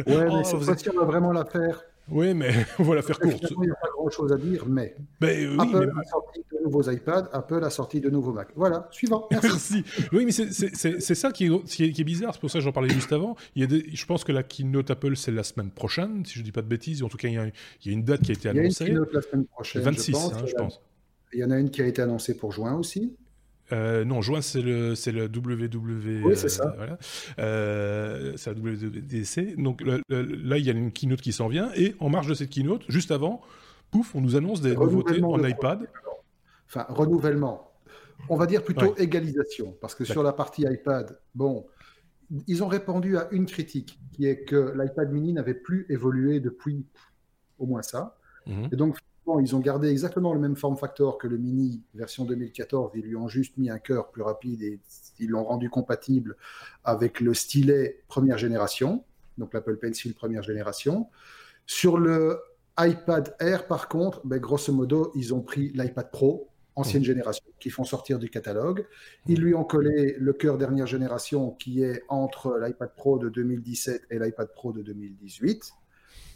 [0.05, 1.81] mais oh, cette fois-ci, on va vraiment la faire?
[2.09, 3.51] Oui, mais on va la faire courte.
[3.51, 6.89] Il n'y a pas grand-chose à dire, mais, ben, oui, Apple a sorti de nouveaux
[6.89, 8.49] iPads, Apple a sorti de nouveaux Mac.
[8.55, 9.27] Voilà, suivant.
[9.31, 9.83] Merci.
[10.11, 12.89] Oui, mais c'est ça qui est, qui est, bizarre, c'est pour ça que j'en parlais
[12.89, 13.35] juste avant.
[13.55, 16.33] Il y a des, je pense que la keynote Apple, c'est la semaine prochaine, si
[16.33, 17.03] je ne dis pas de bêtises.
[17.03, 17.51] En tout cas, il y, a, il
[17.85, 18.85] y a une date qui a été annoncée.
[18.85, 19.81] Il y a une keynote la semaine prochaine.
[19.81, 20.33] 26, je pense.
[20.33, 20.81] Hein, je pense.
[21.33, 23.15] Il y en a une qui a été annoncée pour juin aussi.
[23.71, 26.25] Euh, non, juin, c'est le, c'est le WW.
[26.25, 26.73] Oui, c'est ça.
[26.75, 26.97] Voilà.
[27.39, 29.55] euh, c'est la WWDC.
[29.57, 31.71] Donc là, il y a une keynote qui s'en vient.
[31.75, 33.41] Et en marge de cette keynote, juste avant,
[33.91, 35.87] pouf, on nous annonce des nouveautés en iPad.
[36.67, 37.71] Enfin, renouvellement.
[38.29, 39.03] On va dire plutôt ouais.
[39.03, 39.75] égalisation.
[39.81, 41.65] Parce que sur la partie iPad, bon,
[42.47, 46.85] ils ont répondu à une critique, qui est que l'iPad mini n'avait plus évolué depuis
[47.57, 48.17] au moins ça.
[48.47, 48.69] Mhm.
[48.71, 48.97] Et donc,
[49.39, 52.91] ils ont gardé exactement le même form factor que le Mini version 2014.
[52.95, 54.79] Ils lui ont juste mis un cœur plus rapide et
[55.19, 56.35] ils l'ont rendu compatible
[56.83, 59.03] avec le stylet première génération,
[59.37, 61.07] donc l'Apple Pencil première génération.
[61.65, 62.41] Sur le
[62.79, 67.05] iPad Air, par contre, ben, grosso modo, ils ont pris l'iPad Pro ancienne mmh.
[67.05, 68.87] génération qui font sortir du catalogue.
[69.27, 74.03] Ils lui ont collé le cœur dernière génération qui est entre l'iPad Pro de 2017
[74.09, 75.73] et l'iPad Pro de 2018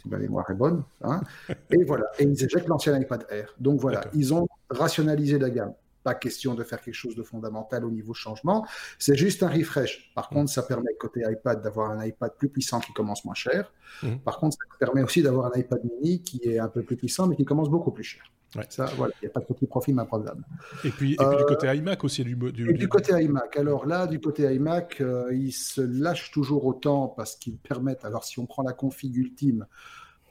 [0.06, 0.84] ma mémoire est bonne.
[1.02, 1.20] Hein
[1.70, 3.54] et voilà, et ils éjectent l'ancien iPad Air.
[3.58, 5.74] Donc voilà, ils ont rationalisé la gamme.
[6.02, 8.64] Pas question de faire quelque chose de fondamental au niveau changement,
[8.98, 10.12] c'est juste un refresh.
[10.14, 13.72] Par contre, ça permet côté iPad d'avoir un iPad plus puissant qui commence moins cher.
[14.04, 14.16] Mmh.
[14.18, 17.26] Par contre, ça permet aussi d'avoir un iPad mini qui est un peu plus puissant
[17.26, 18.22] mais qui commence beaucoup plus cher.
[18.54, 18.64] Ouais.
[18.68, 20.44] Ça, voilà, il n'y a pas de petit profit, ma problème.
[20.84, 23.56] Et puis, et puis euh, du côté iMac aussi, du, du, et du côté iMac.
[23.56, 28.04] Alors là, du côté iMac, euh, ils se lâchent toujours autant parce qu'ils permettent.
[28.04, 29.66] Alors, si on prend la config ultime,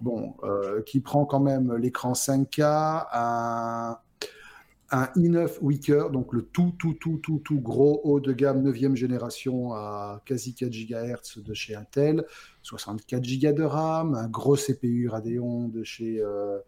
[0.02, 3.98] bon, euh, qui prend quand même l'écran 5K, un,
[4.92, 8.96] un i9 Weaker, donc le tout, tout, tout, tout, tout gros haut de gamme 9e
[8.96, 12.26] génération à quasi 4 GHz de chez Intel,
[12.64, 16.60] 64 Go de RAM, un gros CPU Radeon de chez euh,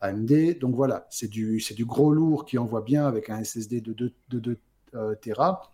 [0.00, 0.58] AMD.
[0.58, 4.12] Donc voilà, c'est du, du gros lourd qui envoie bien avec un SSD de 2,
[4.30, 4.58] de 2
[4.94, 5.72] euh, Tera.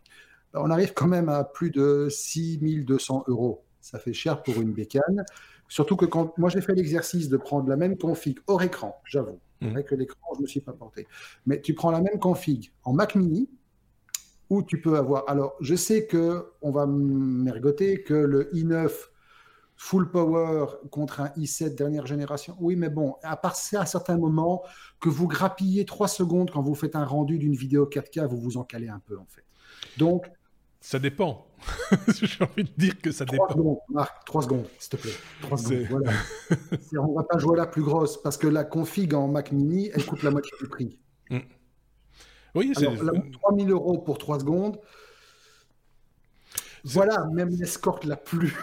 [0.55, 3.65] On arrive quand même à plus de 6200 euros.
[3.81, 5.25] Ça fait cher pour une bécane.
[5.69, 9.41] Surtout que quand moi j'ai fait l'exercice de prendre la même config hors écran, j'avoue,
[9.65, 9.69] Mmh.
[9.69, 11.07] avec l'écran je me suis pas porté,
[11.47, 13.49] mais tu prends la même config en Mac Mini
[14.51, 15.29] où tu peux avoir.
[15.29, 18.91] Alors je sais que on va mergoter que le i9
[19.77, 22.57] full power contre un i7 dernière génération.
[22.61, 24.63] Oui, mais bon, à part ça, à certains moments
[25.01, 28.57] que vous grappillez 3 secondes quand vous faites un rendu d'une vidéo 4K, vous vous
[28.57, 29.45] en calez un peu en fait.
[29.99, 30.27] Donc
[30.81, 31.47] ça dépend.
[32.09, 33.49] J'ai envie de dire que ça 3 dépend.
[33.55, 35.15] Secondes, Marc, 3 secondes, s'il te plaît.
[35.43, 36.13] 3 secondes, voilà.
[36.99, 39.51] on ne va pas jouer à la plus grosse parce que la config en Mac
[39.51, 40.99] Mini, elle coûte la moitié du prix.
[41.31, 41.39] Mm.
[42.55, 42.87] Oui, c'est.
[42.87, 44.79] Alors, là, 3000 euros pour 3 secondes.
[46.85, 48.55] Voilà, même l'escorte la plus.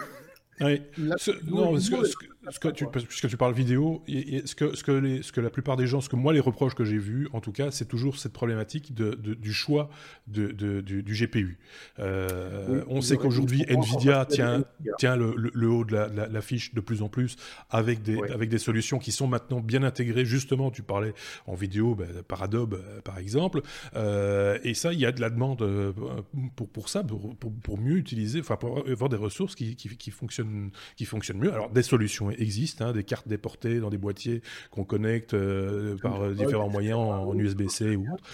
[0.60, 0.82] Oui.
[1.16, 2.14] Ce, non, ce ce,
[2.50, 5.30] ce que tu, puisque tu parles vidéo, et, et ce, que, ce, que les, ce
[5.30, 7.52] que la plupart des gens, ce que moi les reproches que j'ai vus, en tout
[7.52, 9.90] cas, c'est toujours cette problématique de, de, du choix
[10.26, 11.58] de, du, du, GPU.
[12.00, 14.64] Euh, oui, on sait qu'aujourd'hui, Nvidia tient,
[14.98, 17.36] tient le, le, le, haut de la, la, la, fiche de plus en plus
[17.70, 18.28] avec des, oui.
[18.30, 20.24] avec des solutions qui sont maintenant bien intégrées.
[20.24, 21.14] Justement, tu parlais
[21.46, 23.62] en vidéo ben, par Adobe, par exemple.
[23.94, 25.64] Euh, et ça, il y a de la demande
[26.56, 29.96] pour, pour ça, pour, pour, pour mieux utiliser, enfin, pour avoir des ressources qui, qui,
[29.96, 31.52] qui fonctionnent qui fonctionnent mieux.
[31.52, 36.22] Alors, des solutions existent, hein, des cartes déportées dans des boîtiers qu'on connecte euh, par
[36.22, 38.24] euh, différents moyens en, en USB-C ou autre.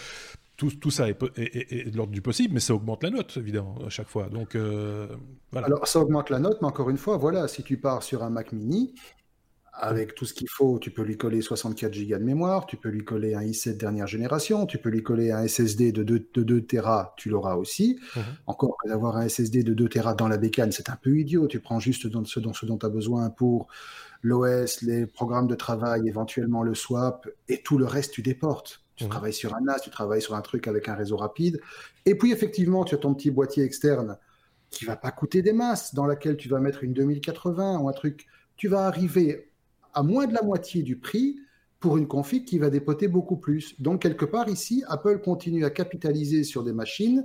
[0.56, 3.10] Tout, tout, ça est, est, est, est de l'ordre du possible, mais ça augmente la
[3.10, 4.28] note, évidemment, à chaque fois.
[4.28, 5.06] Donc, euh,
[5.52, 5.68] voilà.
[5.68, 8.30] Alors, ça augmente la note, mais encore une fois, voilà, si tu pars sur un
[8.30, 8.92] Mac mini,
[9.80, 12.88] avec tout ce qu'il faut, tu peux lui coller 64 Go de mémoire, tu peux
[12.88, 16.42] lui coller un i7 dernière génération, tu peux lui coller un SSD de 2, de
[16.42, 17.98] 2 Tera, tu l'auras aussi.
[18.16, 18.22] Mhm.
[18.22, 18.34] Mm -hmm.
[18.46, 21.46] Encore d'avoir un SSD de 2 Tera dans la bécane, c'est un peu idiot.
[21.46, 23.68] Tu prends juste ce dont, ce dont tu as besoin pour
[24.22, 28.82] l'OS, les programmes de travail, éventuellement le swap, et tout le reste, tu déportes.
[28.96, 29.08] Tu mmh.
[29.10, 31.60] travailles sur un NAS, tu travailles sur un truc avec un réseau rapide.
[32.04, 34.18] Et puis, effectivement, tu as ton petit boîtier externe
[34.70, 37.92] qui va pas coûter des masses, dans laquelle tu vas mettre une 2080 ou un
[37.92, 38.26] truc.
[38.56, 39.48] Tu vas arriver
[39.94, 41.36] à moins de la moitié du prix
[41.80, 43.80] pour une config qui va dépoter beaucoup plus.
[43.80, 47.24] Donc, quelque part, ici, Apple continue à capitaliser sur des machines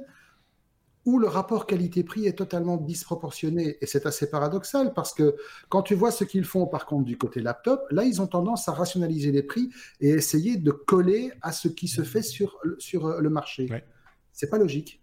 [1.06, 3.78] où le rapport qualité-prix est totalement disproportionné.
[3.82, 5.36] Et c'est assez paradoxal parce que
[5.70, 8.70] quand tu vois ce qu'ils font par contre du côté laptop, là, ils ont tendance
[8.70, 13.20] à rationaliser les prix et essayer de coller à ce qui se fait sur, sur
[13.20, 13.68] le marché.
[13.70, 13.84] Ouais.
[14.32, 15.03] C'est pas logique.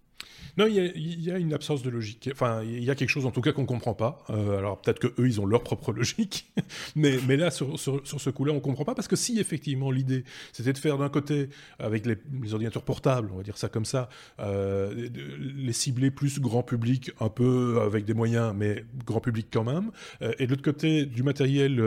[0.61, 2.29] Non, il y, a, une absence de logique.
[2.31, 4.19] Enfin, il y a quelque chose en tout cas qu'on ne comprend pas.
[4.29, 6.53] Euh, alors peut-être que eux, ils ont leur propre logique,
[6.97, 10.23] mais, là, sur, sur, ce coup-là, on ne comprend pas parce que si effectivement l'idée,
[10.53, 12.19] c'était de faire d'un côté, avec les,
[12.53, 15.09] ordinateurs portables, on va dire ça comme ça, euh,
[15.57, 19.91] les cibler plus grand public, un peu avec des moyens, mais grand public quand même,
[20.21, 21.83] euh, et de l'autre côté, du matériel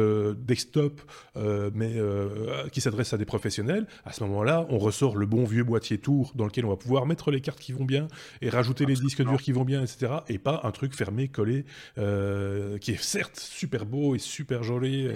[0.47, 0.99] desktop,
[1.35, 1.93] mais
[2.71, 6.31] qui s'adresse à des professionnels, à ce moment-là, on ressort le bon vieux boîtier tour
[6.33, 8.07] dans lequel on va pouvoir mettre les cartes qui vont bien
[8.41, 10.13] et rajouter les disques durs qui vont bien, etc.
[10.27, 11.65] Et pas un truc fermé, collé,
[11.97, 15.07] euh, qui est certes super beau et super joli,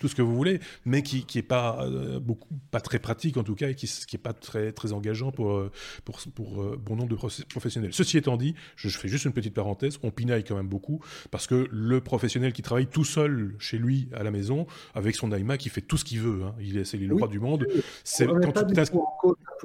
[0.00, 3.36] tout ce que vous voulez, mais qui, qui est pas euh, beaucoup, pas très pratique
[3.36, 5.70] en tout cas, et qui, qui est pas très très engageant pour euh,
[6.04, 7.16] pour, pour bon nombre de
[7.48, 7.92] professionnels.
[7.92, 11.46] Ceci étant dit, je, fais juste une petite parenthèse, on pinaille quand même beaucoup parce
[11.46, 15.64] que le professionnel qui travaille tout seul chez lui à la maison avec son iMac,
[15.66, 16.44] il fait tout ce qu'il veut.
[16.44, 16.54] Hein.
[16.60, 17.66] Il est, c'est le roi du monde.
[18.04, 18.74] C'est quand tu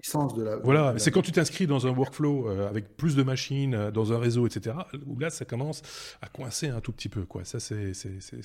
[0.01, 0.57] puissance de la.
[0.57, 4.19] Voilà, c'est quand tu t'inscris dans un workflow avec plus de machines euh, dans un
[4.19, 5.81] réseau, etc., où là, ça commence
[6.21, 7.23] à coincer un tout petit peu.
[7.23, 7.43] Quoi.
[7.43, 7.91] Ça, c'est,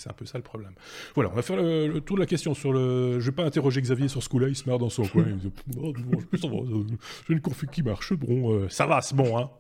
[0.07, 0.73] un peu ça le problème.
[1.15, 3.21] Voilà, on va faire le, tour de la question sur le.
[3.21, 5.25] Je vais pas interroger Xavier sur ce coup-là, il se marre dans son coin.
[5.27, 6.85] Il dit, oh, euh,
[7.27, 9.51] j'ai une config qui marche, bon, euh, ça va, c'est bon, hein.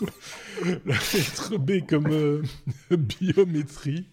[0.86, 2.42] la lettre B comme
[2.90, 4.08] biométrie.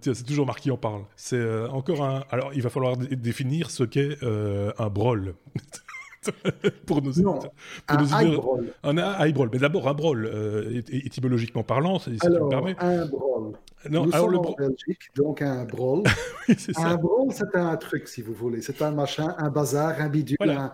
[0.00, 1.02] c'est toujours Marc qui en parle.
[1.16, 2.24] C'est encore un.
[2.30, 5.34] Alors, il va falloir définir ce qu'est un brawl.
[6.86, 7.38] pour nos non,
[7.88, 8.38] un high
[8.82, 9.50] Un high brawl.
[9.52, 12.76] Mais d'abord, un brawl, euh, étymologiquement parlant, si, alors, tu me permets.
[12.78, 13.52] Un brawl.
[13.90, 16.02] Non, Nous alors sommes le en Belgique, donc un brawl.
[16.48, 18.60] oui, un brawl, c'est un truc, si vous voulez.
[18.62, 20.72] C'est un machin, un bazar, un bidule, un,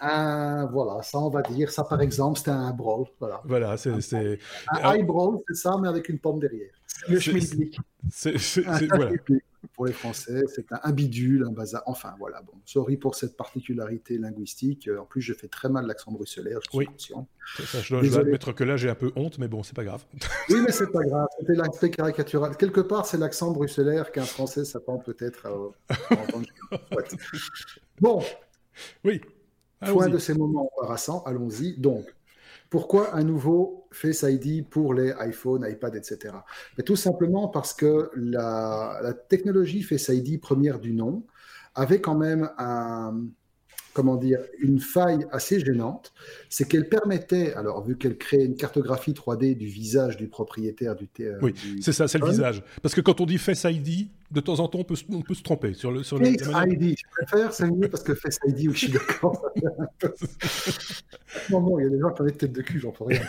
[0.00, 3.06] un, voilà, ça on va dire, ça par exemple, c'était un brawl.
[3.18, 3.90] Voilà, voilà c'est.
[4.68, 6.72] Un, high brawl, c'est ça, mais avec une pomme derrière.
[7.08, 7.78] Le schmilblick.
[8.10, 8.36] C'est
[8.88, 9.12] voilà
[9.74, 11.82] pour les Français, c'est un, bidule, un bazar.
[11.86, 12.42] Enfin, voilà.
[12.42, 14.88] Bon, sorry pour cette particularité linguistique.
[14.98, 16.58] En plus, je fais très mal l'accent bruxellaire.
[16.64, 16.86] Je suis oui.
[16.86, 17.28] conscient.
[17.56, 20.04] je dois, admettre que là, j'ai un peu honte, mais bon, c'est pas grave.
[20.48, 21.26] oui, mais c'est pas grave.
[21.40, 22.56] C'était l'aspect caricatural.
[22.56, 25.52] Quelque part, c'est l'accent bruxellaire qu'un Français s'attend peut-être à,
[26.14, 26.46] entendre.
[28.00, 28.22] bon.
[29.04, 29.20] Oui.
[29.80, 31.22] Point de ces moments embarrassants.
[31.24, 31.76] Allons-y.
[31.78, 32.04] Donc,
[32.70, 36.34] pourquoi un nouveau Face ID pour les iPhones, iPad, etc.
[36.76, 41.24] Mais Tout simplement parce que la, technologie Face ID première du nom
[41.74, 43.22] avait quand même un,
[43.98, 46.12] comment dire, une faille assez gênante,
[46.48, 51.08] c'est qu'elle permettait, alors vu qu'elle créait une cartographie 3D du visage du propriétaire du
[51.08, 51.40] téléphone.
[51.42, 52.62] Oui, c'est ça, c'est le visage.
[52.80, 55.34] Parce que quand on dit Face ID, de temps en temps, on peut, on peut
[55.34, 56.04] se tromper sur le.
[56.04, 59.44] Sur Face ID, je préfère, c'est mieux parce que Face ID, oui, je suis d'accord.
[61.50, 63.20] non, non, il y a des gens qui ont des têtes de cul, j'entends rien.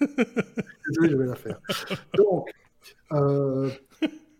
[0.00, 1.60] Désolé, je vais la faire.
[2.16, 2.50] Donc,
[3.10, 3.68] euh,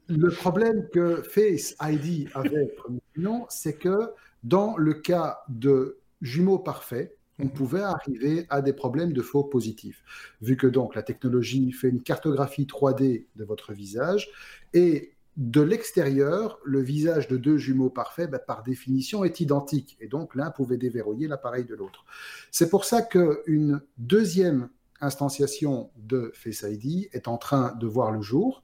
[0.06, 2.72] le problème que Face ID avait,
[3.16, 4.12] non, c'est que
[4.44, 7.52] dans le cas de jumeaux parfaits, on mhm.
[7.52, 10.04] pouvait arriver à des problèmes de faux positifs,
[10.40, 14.30] vu que donc la technologie fait une cartographie 3D de votre visage
[14.72, 19.96] et de l'extérieur, le visage de deux jumeaux parfaits, ben, par définition, est identique.
[19.98, 22.04] Et donc, l'un pouvait déverrouiller l'appareil de l'autre.
[22.52, 24.68] C'est pour ça qu'une deuxième
[25.00, 28.62] instantiation de Face ID est en train de voir le jour,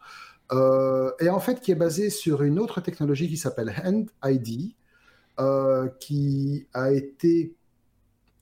[0.53, 4.75] euh, et en fait qui est basée sur une autre technologie qui s'appelle Hand ID,
[5.99, 7.55] qui a été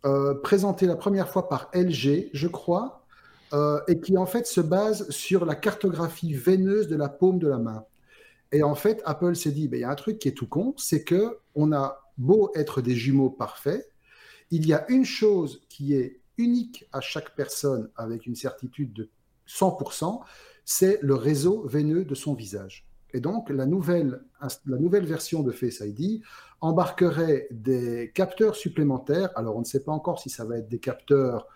[0.05, 3.05] euh, présenté la première fois par LG, je crois,
[3.53, 7.49] euh, et qui en fait se base sur la cartographie veineuse de la paume de
[7.49, 7.85] la main.
[8.53, 10.47] Et en fait, Apple s'est dit, ben, il y a un truc qui est tout
[10.47, 13.91] con, c'est que on a beau être des jumeaux parfaits,
[14.51, 19.11] il y a une chose qui est unique à chaque personne avec une certitude de
[19.49, 20.21] 100%,
[20.65, 22.88] c'est le réseau veineux de son visage.
[23.15, 24.21] Et donc, la nouvelle,
[24.67, 26.23] la nouvelle version de Face ID
[26.61, 29.31] embarquerait des capteurs supplémentaires.
[29.35, 31.47] Alors, on ne sait pas encore si ça va être des capteurs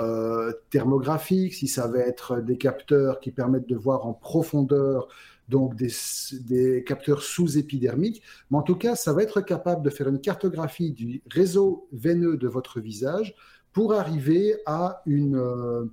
[0.00, 5.08] euh, thermographiques, si ça va être des capteurs qui permettent de voir en profondeur,
[5.48, 8.22] donc des, capteurs sous-épidermiques.
[8.50, 12.36] Mais en tout cas, ça va être capable de faire une cartographie du réseau veineux
[12.36, 13.34] de votre visage
[13.72, 15.84] pour arriver à une, euh,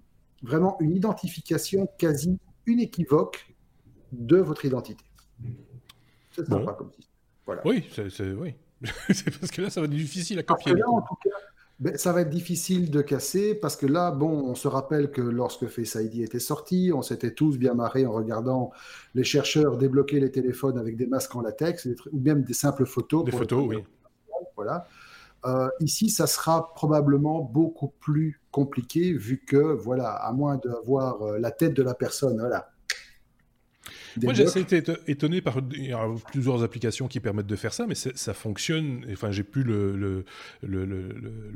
[0.43, 3.53] vraiment une identification quasi inéquivoque
[4.11, 5.03] de votre identité.
[6.31, 7.15] C'est sympa comme système.
[7.45, 7.61] Voilà.
[7.65, 8.53] Oui, c'est oui.
[8.81, 10.73] parce que là, ça va être difficile à copier.
[10.73, 11.35] Là, en tout cas,
[11.79, 15.21] ben, ça va être difficile de casser parce que là, bon, on se rappelle que
[15.21, 18.71] lorsque Face ID était sorti, on s'était tous bien marrés en regardant
[19.15, 23.23] les chercheurs débloquer les téléphones avec des masques en latex ou même des simples photos.
[23.23, 23.83] Des photos, oui.
[24.57, 24.87] Voilà.
[25.45, 31.39] Euh, ici, ça sera probablement beaucoup plus compliqué vu que, voilà, à moins d'avoir euh,
[31.39, 32.69] la tête de la personne, voilà,
[34.23, 35.59] Moi, j'ai été étonné par
[36.31, 39.05] plusieurs applications qui permettent de faire ça, mais ça fonctionne.
[39.11, 40.25] Enfin, j'ai pu le, le,
[40.63, 40.85] le,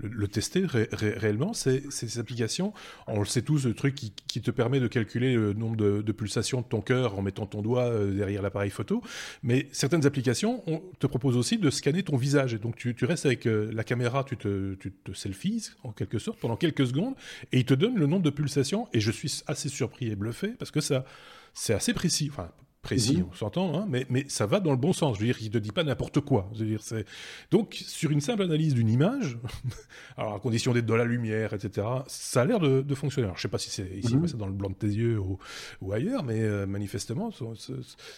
[0.01, 1.53] le tester réellement.
[1.53, 2.73] Ces, ces, applications,
[3.07, 6.01] on le sait tous, le truc qui, qui, te permet de calculer le nombre de,
[6.01, 9.01] de pulsations de ton cœur en mettant ton doigt euh, derrière l'appareil photo.
[9.41, 12.53] Mais certaines applications on te proposent aussi de scanner ton visage.
[12.53, 15.91] Et donc, tu, tu restes avec euh, la caméra, tu te, tu te selfies en
[15.91, 17.15] quelque sorte pendant quelques secondes,
[17.51, 18.87] et il te donne le nombre de pulsations.
[18.93, 21.05] Et je suis assez surpris et bluffé parce que ça
[21.53, 22.29] c'est assez précis.
[22.31, 22.49] Enfin,
[22.83, 23.27] précis, mhm.
[23.31, 25.15] on s'entend, hein, mais, mais ça va dans le bon sens.
[25.15, 26.49] Je veux dire, il ne te dit pas n'importe quoi.
[26.53, 27.05] Je veux dire, c'est...
[27.49, 29.39] Donc, sur une simple analyse d'une image,
[30.17, 33.25] alors à condition d'être dans la lumière, etc., ça a l'air de, fonctionner.
[33.25, 34.27] Alors, je ne sais pas si c'est ici, mhm.
[34.27, 37.31] c'est dans le blanc de tes yeux ou, ailleurs, mais euh, manifestement,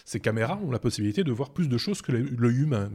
[0.04, 2.90] ces caméras ont la possibilité de voir plus de choses que l'œil humain,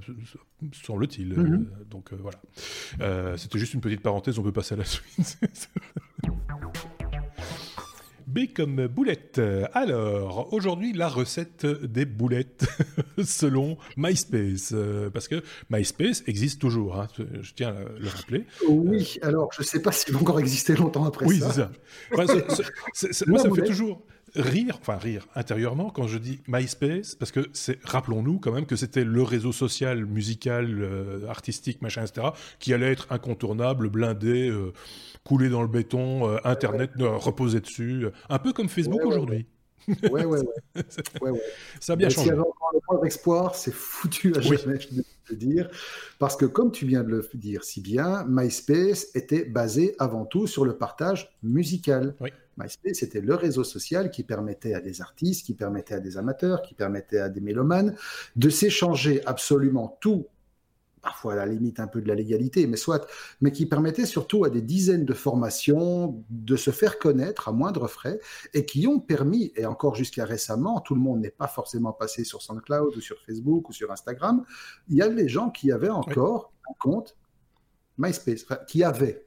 [0.85, 1.29] semble-t-il.
[1.29, 1.53] Mhm.
[1.53, 3.37] Euh, donc, euh, voilà.
[3.37, 5.39] c'était juste une petite parenthèse, on peut passer à la suite.
[8.31, 9.41] B comme boulette.
[9.73, 12.65] Alors, aujourd'hui, la recette des boulettes
[13.23, 14.71] selon MySpace.
[14.73, 17.07] Euh, parce que MySpace existe toujours, hein,
[17.41, 18.45] je tiens à le rappeler.
[18.67, 21.71] Oui, alors je ne sais pas s'il va encore exister longtemps après oui, ça.
[22.17, 22.25] Oui,
[22.93, 23.25] c'est ça.
[23.27, 24.01] moi, ça me fait toujours
[24.35, 28.75] rire, enfin rire intérieurement quand je dis MySpace, parce que c'est, rappelons-nous quand même que
[28.75, 32.27] c'était le réseau social, musical, euh, artistique, machin, etc.,
[32.59, 34.73] qui allait être incontournable, blindé, euh,
[35.23, 39.45] coulé dans le béton, euh, Internet reposait dessus, un peu comme Facebook aujourd'hui.
[40.11, 40.43] Ouais, ouais, ouais.
[41.79, 42.31] Ça a bien changé.
[42.33, 45.01] Encore le point d'espoir, c'est foutu à jamais, je
[45.33, 45.69] de dire.
[46.19, 50.47] Parce que, comme tu viens de le dire si bien, MySpace était basé avant tout
[50.47, 52.15] sur le partage musical.
[52.57, 56.61] MySpace était le réseau social qui permettait à des artistes, qui permettait à des amateurs,
[56.61, 57.95] qui permettait à des mélomanes
[58.35, 60.27] de s'échanger absolument tout
[61.01, 63.07] parfois à la limite un peu de la légalité, mais soit,
[63.41, 67.87] mais qui permettait surtout à des dizaines de formations de se faire connaître à moindre
[67.87, 68.19] frais
[68.53, 72.23] et qui ont permis, et encore jusqu'à récemment, tout le monde n'est pas forcément passé
[72.23, 74.43] sur SoundCloud ou sur Facebook ou sur Instagram,
[74.89, 77.17] il y a des gens qui avaient encore un compte
[77.97, 79.25] MySpace, qui avaient.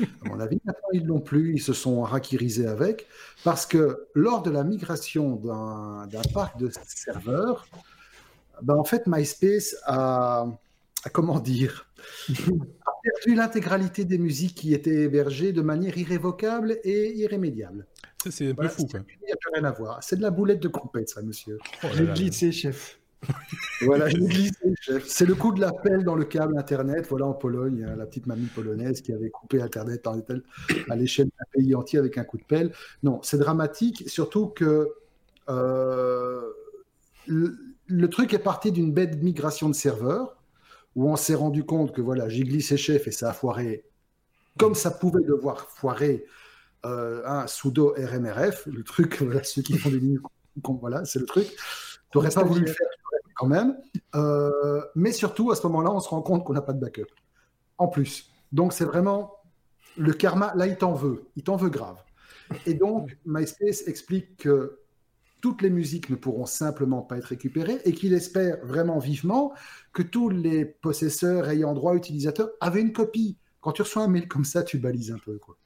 [0.00, 3.06] À mon avis, maintenant, ils l'ont plus, ils se sont raquirisés avec,
[3.44, 7.66] parce que lors de la migration d'un parc de serveurs,
[8.62, 10.46] ben en fait, MySpace a,
[11.12, 11.90] comment dire,
[12.28, 17.86] a perdu l'intégralité des musiques qui étaient hébergées de manière irrévocable et irrémédiable.
[18.28, 18.86] C'est un peu fou.
[18.92, 20.02] Il n'y a plus rien à voir.
[20.02, 21.58] C'est de la boulette de compète, ça, monsieur.
[21.82, 22.99] Oh J'ai glissé, chef.
[23.82, 24.06] voilà.
[25.04, 27.06] C'est le coup de l'appel dans le câble Internet.
[27.08, 30.06] Voilà, en Pologne, la petite mamie polonaise qui avait coupé Internet
[30.88, 32.72] à l'échelle d'un pays entier avec un coup de pelle.
[33.02, 34.90] Non, c'est dramatique, surtout que
[35.48, 36.42] euh,
[37.26, 40.36] le truc est parti d'une bête migration de serveurs
[40.96, 43.84] où on s'est rendu compte que voilà, j'ai glissé chef et ça a foiré
[44.58, 46.26] comme ça pouvait devoir foirer
[46.84, 50.20] euh, un sudo RMRF, le truc, voilà, ceux qui font des lignes,
[50.64, 51.48] voilà, c'est le truc.
[52.10, 52.88] Tu n'aurais pas voulu le faire
[53.36, 53.76] quand même.
[54.14, 57.06] Euh, mais surtout, à ce moment-là, on se rend compte qu'on n'a pas de backup.
[57.78, 58.30] En plus.
[58.52, 59.36] Donc, c'est vraiment
[59.96, 61.24] le karma, là, il t'en veut.
[61.36, 61.96] Il t'en veut grave.
[62.66, 64.80] Et donc, MySpace explique que
[65.40, 69.54] toutes les musiques ne pourront simplement pas être récupérées et qu'il espère vraiment vivement
[69.92, 73.38] que tous les possesseurs ayant droit utilisateurs avaient une copie.
[73.60, 75.38] Quand tu reçois un mail comme ça, tu balises un peu.
[75.38, 75.56] Quoi.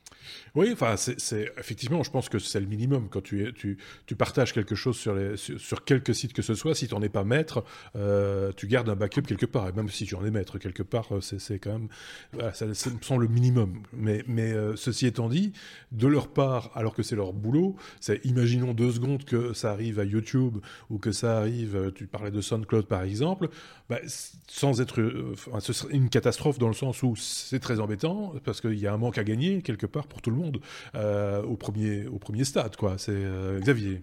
[0.54, 4.74] Oui, enfin, c'est effectivement, je pense que c'est le minimum quand tu, tu, partages quelque
[4.74, 6.74] chose sur, les, sur, quelques sites que ce soit.
[6.74, 7.64] Si tu n'en es pas maître,
[7.96, 9.68] euh, tu gardes un backup quelque part.
[9.68, 11.88] Et même si tu en es maître quelque part, euh, c'est quand même,
[12.32, 13.82] voilà, ça, me semble le minimum.
[13.92, 15.52] Mais, mais euh, ceci étant dit,
[15.92, 19.98] de leur part, alors que c'est leur boulot, c'est imaginons deux secondes que ça arrive
[19.98, 20.58] à YouTube
[20.90, 23.48] ou que ça arrive, tu parlais de SoundCloud par exemple,
[23.88, 23.98] bah,
[24.46, 28.78] sans être, ce serait une catastrophe dans le sens où c'est très embêtant parce qu'il
[28.78, 30.60] y a un manque à gagner quelque part pour tout le monde
[30.94, 32.94] euh, au, premier, au premier stade, quoi.
[32.98, 34.02] C'est euh, Xavier.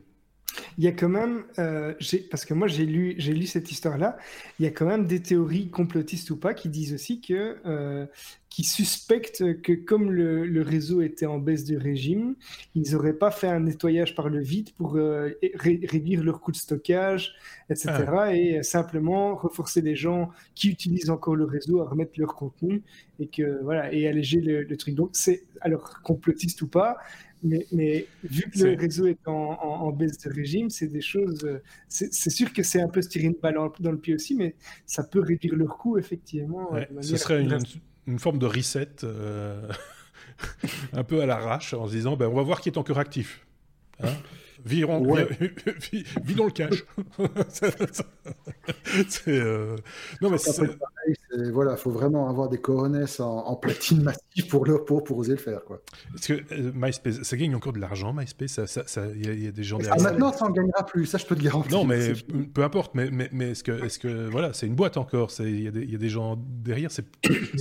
[0.77, 1.93] Il y a quand même, euh,
[2.29, 4.17] parce que moi j'ai lu, lu cette histoire-là,
[4.59, 7.55] il y a quand même des théories complotistes ou pas qui disent aussi que,
[8.51, 12.35] qui suspectent que comme le, le, réseau était en baisse de régime,
[12.75, 16.57] ils n'auraient pas fait un nettoyage par le vide pour euh, réduire leur coût de
[16.57, 17.33] stockage,
[17.69, 17.93] etc.
[18.09, 18.35] Ah.
[18.35, 22.83] Et simplement reforcer les gens qui utilisent encore le réseau à remettre leur contenu
[23.21, 24.95] et que voilà et alléger le, le truc.
[24.95, 26.97] Donc c'est alors complotiste ou pas,
[27.43, 31.43] mais, vu que le réseau est en, baisse de régime, c'est des choses.
[31.45, 34.35] Euh, c'est sûr que c'est un peu se tirer une balle dans le pied aussi,
[34.35, 36.69] mais ça peut réduire leur coût, effectivement.
[37.01, 37.57] ce serait une,
[38.19, 39.69] forme de reset, euh,
[40.93, 43.45] un peu à l'arrache, en se disant ben, on va voir qui est encore actif.
[44.03, 44.13] Hein
[44.65, 45.27] Virons, ouais.
[45.39, 46.83] le cash.
[49.09, 49.75] c'est euh...
[50.21, 50.69] non mais c'est
[51.51, 55.37] voilà, faut vraiment avoir des cojones en, platine massive pour le pour, pour oser le
[55.37, 55.81] faire, quoi.
[56.15, 59.51] Est-ce que euh, MySpace, ça gagne encore de l'argent, MySpace Ça, ça, il y, a
[59.51, 59.95] des gens derrière.
[59.99, 61.05] Ah, maintenant, ça en gagnera plus.
[61.05, 61.71] Ça, je peux te garantir.
[61.71, 62.13] Non, mais
[62.53, 62.95] peu importe.
[62.95, 65.31] Mais, mais, mais est-ce que, est-ce que, voilà, c'est une boîte encore.
[65.39, 66.91] Il y, y, a des gens derrière.
[66.91, 67.05] C'est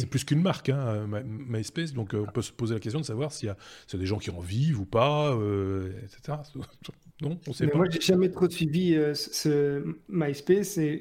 [0.07, 1.93] plus qu'une marque, hein, MySpace.
[1.93, 4.19] Donc, euh, on peut se poser la question de savoir s'il y a, des gens
[4.19, 6.39] qui en vivent ou pas, euh, etc.
[7.21, 7.79] Non, on sait mais pas.
[7.79, 11.01] Moi, j'ai jamais trop suivi ce MySpace et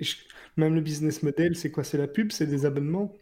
[0.58, 1.84] même le business model, c'est quoi?
[1.84, 2.32] C'est la pub?
[2.32, 3.15] C'est des abonnements?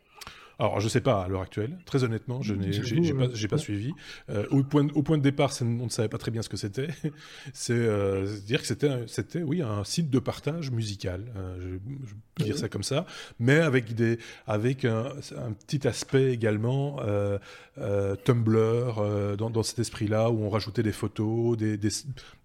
[0.60, 1.78] Alors, je sais pas à l'heure actuelle.
[1.86, 3.94] Très honnêtement, je n'ai, j'ai, pas, suivi.
[4.30, 6.58] Euh, au, point, au point de départ, on ne savait pas très bien ce que
[6.58, 6.88] c'était.
[7.54, 11.26] c'est euh, dire que c'était, c'était, oui, un site de partage musical.
[11.36, 13.06] Euh, je, je, peux dire ça comme ça,
[13.40, 17.38] mais avec des, avec un, un petit aspect également euh,
[17.80, 21.90] euh, Tumblr dans, dans, cet esprit-là où on rajoutait des photos, des, des,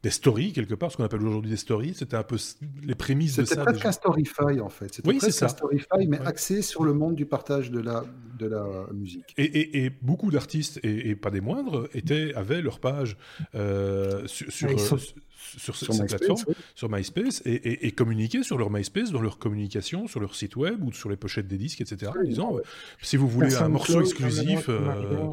[0.03, 1.95] des stories quelque part, ce qu'on appelle aujourd'hui des stories.
[1.95, 2.37] C'était un peu
[2.83, 3.55] les prémices de ça.
[3.55, 4.95] C'était presque un Storyfy en fait.
[4.95, 5.47] C'était oui, presque c'est ça.
[5.47, 8.02] un Storyfy, mais axé sur le monde du partage de la
[8.39, 9.35] de la musique.
[9.37, 13.17] Et, et, et beaucoup d'artistes, et, et, pas des moindres, étaient, avaient leur page
[13.55, 14.99] euh, sur, sur, euh,
[15.43, 16.55] sur, sur cette plateforme, oui.
[16.75, 20.83] sur MySpace, et, et, communiquer sur leur MySpace dans leur communication, sur leur site web
[20.85, 22.13] ou sur les pochettes des disques, etc.
[22.19, 22.63] en disant, ouais,
[23.01, 25.27] si vous voulez un, un morceau exclusif, euh,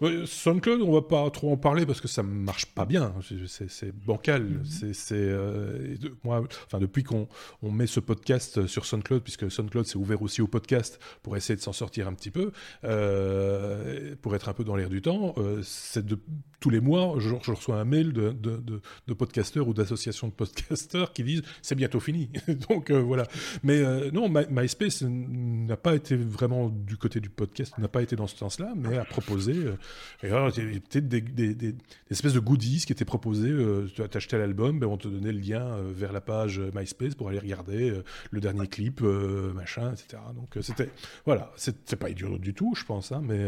[0.00, 3.14] ouais, SoundCloud, on va pas trop en parler parce que ça marche pas bien,
[3.46, 4.42] c'est bancal.
[4.42, 4.92] Mm -hmm.
[4.92, 7.28] C'est euh, moi, enfin depuis qu'on
[7.62, 11.56] on met ce podcast sur SoundCloud, puisque SoundCloud s'est ouvert aussi au podcast pour essayer
[11.56, 12.52] de s'en sortir un petit peu,
[12.84, 16.18] euh, pour être un peu dans l'air du temps, euh, c'est de
[16.60, 19.14] tous les mois, je, je, reçois un mail de, de, de, de
[19.50, 22.30] podcasteurs ou d'associations de podcasteurs qui disent c'est bientôt fini.
[22.68, 23.26] Donc euh, voilà.
[23.62, 28.02] Mais euh, non, My, MySpace n'a pas été vraiment du côté du podcast, n'a pas
[28.02, 29.52] été dans ce sens-là, mais a proposé.
[29.52, 29.76] Euh,
[30.22, 31.76] et alors, il y avait peut-être des, des, des, des,
[32.10, 33.50] espèces de goodies qui étaient proposés.
[33.94, 37.38] Tu achetais l'album, ben, on te donnait le lien vers la page MySpace pour aller
[37.38, 37.94] regarder
[38.30, 39.00] le dernier clip,
[39.54, 40.22] machin, etc.
[40.34, 40.90] Donc c'était.
[41.24, 43.44] Voilà, c'est pas idiot du tout, je pense, hein, mais.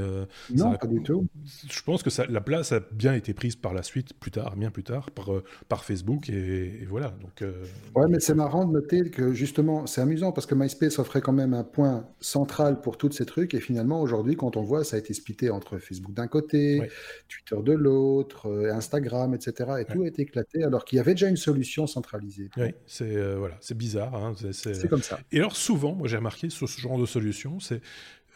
[0.55, 1.27] non, pas du tout.
[1.69, 4.57] Je pense que ça, la place a bien été prise par la suite, plus tard,
[4.57, 5.31] bien plus tard, par,
[5.69, 5.92] par Facebook,
[6.29, 7.09] et, et voilà.
[7.21, 7.53] Donc, euh...
[7.95, 11.33] Ouais, mais c'est marrant de noter que justement, c'est amusant parce que MySpace offrait quand
[11.33, 14.97] même un point central pour tous ces trucs, et finalement, aujourd'hui, quand on voit, ça
[14.97, 16.91] a été splitté entre Facebook d'un côté, ouais.
[17.29, 19.85] Twitter de l'autre, euh, Instagram, etc., et ouais.
[19.85, 22.51] tout a été éclaté, alors qu'il y avait déjà une solution centralisée.
[22.57, 24.15] Oui, c'est euh, voilà, c'est bizarre.
[24.15, 25.19] Hein, c'est comme ça.
[25.31, 27.81] Et alors, souvent, moi j'ai remarqué sur ce genre de solution, c'est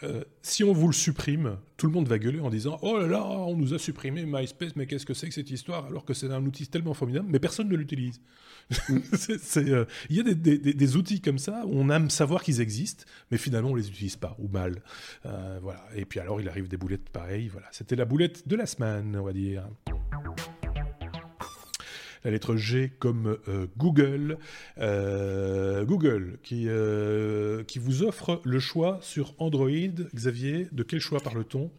[0.02, 3.06] euh, si on vous le supprime, tout le monde va gueuler en disant Oh là
[3.06, 6.12] là, on nous a supprimé MySpace, mais qu'est-ce que c'est que cette histoire Alors que
[6.12, 8.20] c'est un outil tellement formidable, mais personne ne l'utilise.
[8.88, 12.60] Il euh, y a des, des, des, outils comme ça, où on aime savoir qu'ils
[12.60, 14.82] existent, mais finalement on les utilise pas, ou mal.
[15.24, 15.82] Euh, voilà.
[15.94, 17.48] Et puis alors il arrive des boulettes pareilles.
[17.48, 17.68] Voilà.
[17.72, 19.66] C'était la boulette de la semaine, on va dire
[22.24, 24.38] la lettre G comme euh, Google.
[24.78, 29.70] Euh, Google qui, euh, qui vous offre le choix sur Android.
[30.14, 31.70] Xavier, de quel choix parle-t-on?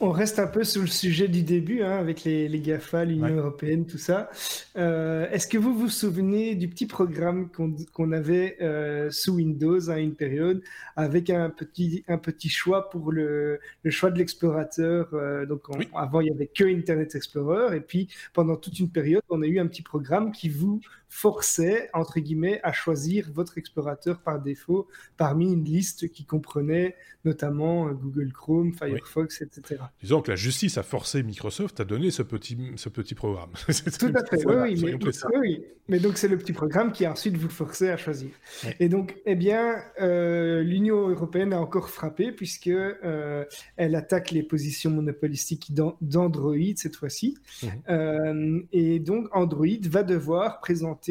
[0.00, 3.26] On reste un peu sur le sujet du début, hein, avec les, les GAFA, l'Union
[3.26, 3.32] ouais.
[3.32, 4.30] européenne, tout ça.
[4.76, 9.90] Euh, Est-ce que vous vous souvenez du petit programme qu'on qu avait euh, sous Windows
[9.90, 10.62] à une période,
[10.96, 15.78] avec un petit, un petit choix pour le, le choix de l'explorateur euh, Donc on,
[15.78, 15.88] oui.
[15.94, 19.46] avant, il y avait que Internet Explorer, et puis pendant toute une période, on a
[19.46, 20.80] eu un petit programme qui vous
[21.14, 27.86] forçait, entre guillemets, à choisir votre explorateur par défaut parmi une liste qui comprenait notamment
[27.92, 29.46] Google Chrome, Firefox, oui.
[29.46, 29.80] etc.
[30.02, 33.50] Disons que la justice a forcé Microsoft à donner ce petit, ce petit programme.
[33.66, 34.94] Tout à fait, voilà, oui, mais,
[35.38, 38.30] oui, mais, donc c'est le petit programme qui a ensuite vous forcé à choisir.
[38.64, 38.70] Oui.
[38.80, 43.44] Et donc, eh bien, euh, l'Union européenne a encore frappé puisque euh,
[43.76, 47.38] elle attaque les positions monopolistiques d'Android cette fois-ci.
[47.62, 47.66] Mmh.
[47.88, 51.03] Euh, et donc, Android va devoir présenter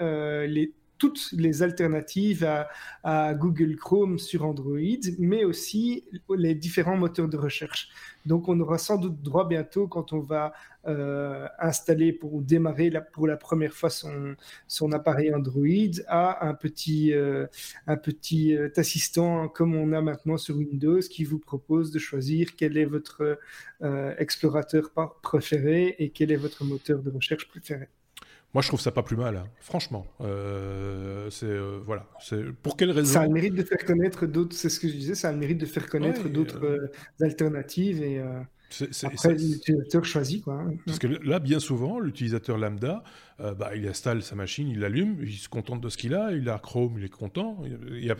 [0.00, 0.66] euh,
[0.98, 2.44] toutes les alternatives
[3.02, 7.88] à, Google Chrome sur Android, mais aussi les différents moteurs de recherche.
[8.26, 10.52] Donc, on aura sans doute droit bientôt, quand on va
[10.86, 17.46] euh, installer pour démarrer pour la première fois son, appareil Android, à un petit, euh,
[18.76, 23.38] assistant comme on a maintenant sur Windows qui vous propose de choisir quel est votre
[24.18, 24.90] explorateur
[25.22, 27.88] préféré et quel est votre moteur de recherche préféré.
[28.52, 29.46] Moi, je trouve ça pas plus mal, hein.
[29.60, 30.06] franchement.
[30.20, 32.06] Euh, c'est euh, voilà.
[32.20, 34.56] C'est pour quelle raison Ça a le mérite de faire connaître d'autres.
[34.56, 35.14] C'est ce que je disais.
[35.14, 36.90] Ça a le mérite de faire connaître ouais, d'autres euh...
[37.20, 40.64] alternatives et euh, c est, c est, après l'utilisateur choisit quoi.
[40.84, 43.04] Parce que là, bien souvent, l'utilisateur lambda
[43.38, 46.46] bah, il installe sa machine, il l'allume, il se contente de ce qu'il a, il
[46.50, 47.62] a Chrome, il est content.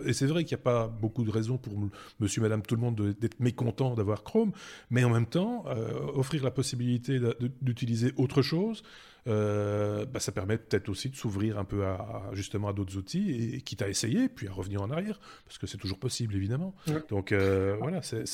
[0.07, 1.75] et c'est vrai qu'il n'y a pas beaucoup de raisons pour
[2.21, 4.53] monsieur, madame, tout le monde d'être mécontent d'avoir Chrome,
[4.89, 5.67] mais en même temps,
[6.15, 7.21] offrir la possibilité
[7.61, 8.83] d'utiliser autre chose,
[9.27, 13.55] euh, bah, ça permet peut-être aussi de s'ouvrir un peu à, justement à d'autres outils
[13.55, 16.75] et, quitte à essayer puis à revenir en arrière parce que c'est toujours possible évidemment.
[17.09, 18.25] Donc euh, voilà, c'est,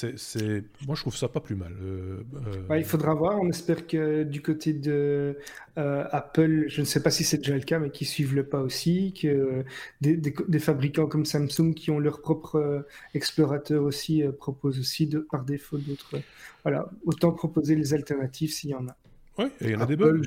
[0.87, 1.75] moi je trouve ça pas plus mal.
[1.83, 2.23] Euh,
[2.77, 3.41] il faudra voir.
[3.41, 5.39] On espère que du côté de
[5.77, 8.61] Apple, je ne sais pas si c'est déjà le cas, mais qu'ils suivent le pas
[8.61, 9.65] aussi, que
[10.01, 15.45] des, des, fabricants comme Samsung qui ont leur propre explorateur aussi proposent aussi de, par
[15.45, 16.17] défaut d'autres.
[16.63, 18.97] Voilà, autant proposer les alternatives s'il y en a.
[19.39, 20.25] Oui, il y en a des bonnes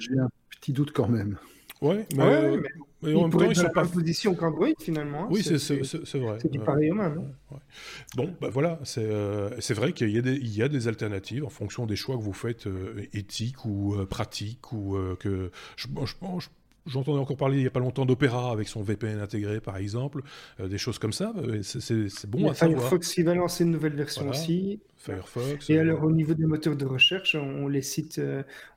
[0.59, 1.37] petit doute quand même.
[1.81, 2.61] Ouais, mais, ouais,
[3.01, 5.23] mais, en même temps, ils sont pas position qu'Android finalement.
[5.23, 5.27] Hein.
[5.31, 6.37] Oui, c'est vrai.
[6.41, 7.31] C'est du pareil au même.
[7.51, 7.57] Hein.
[8.17, 11.95] Bon, bah voilà, c'est euh, vrai qu'il y, y, a des alternatives en fonction des
[11.95, 16.47] choix que vous faites euh, éthiques ou euh, pratiques ou que je, je, je,
[16.85, 20.21] J'entendais encore parler il n'y a pas longtemps d'Opéra avec son VPN intégré, par exemple,
[20.59, 21.33] euh, des choses comme ça.
[21.37, 24.79] Euh, c'est bon il à Firefox qui va lancer une nouvelle version aussi.
[24.97, 25.69] Firefox.
[25.69, 28.21] Et euh, alors, au niveau des moteurs de recherche, on, les cite,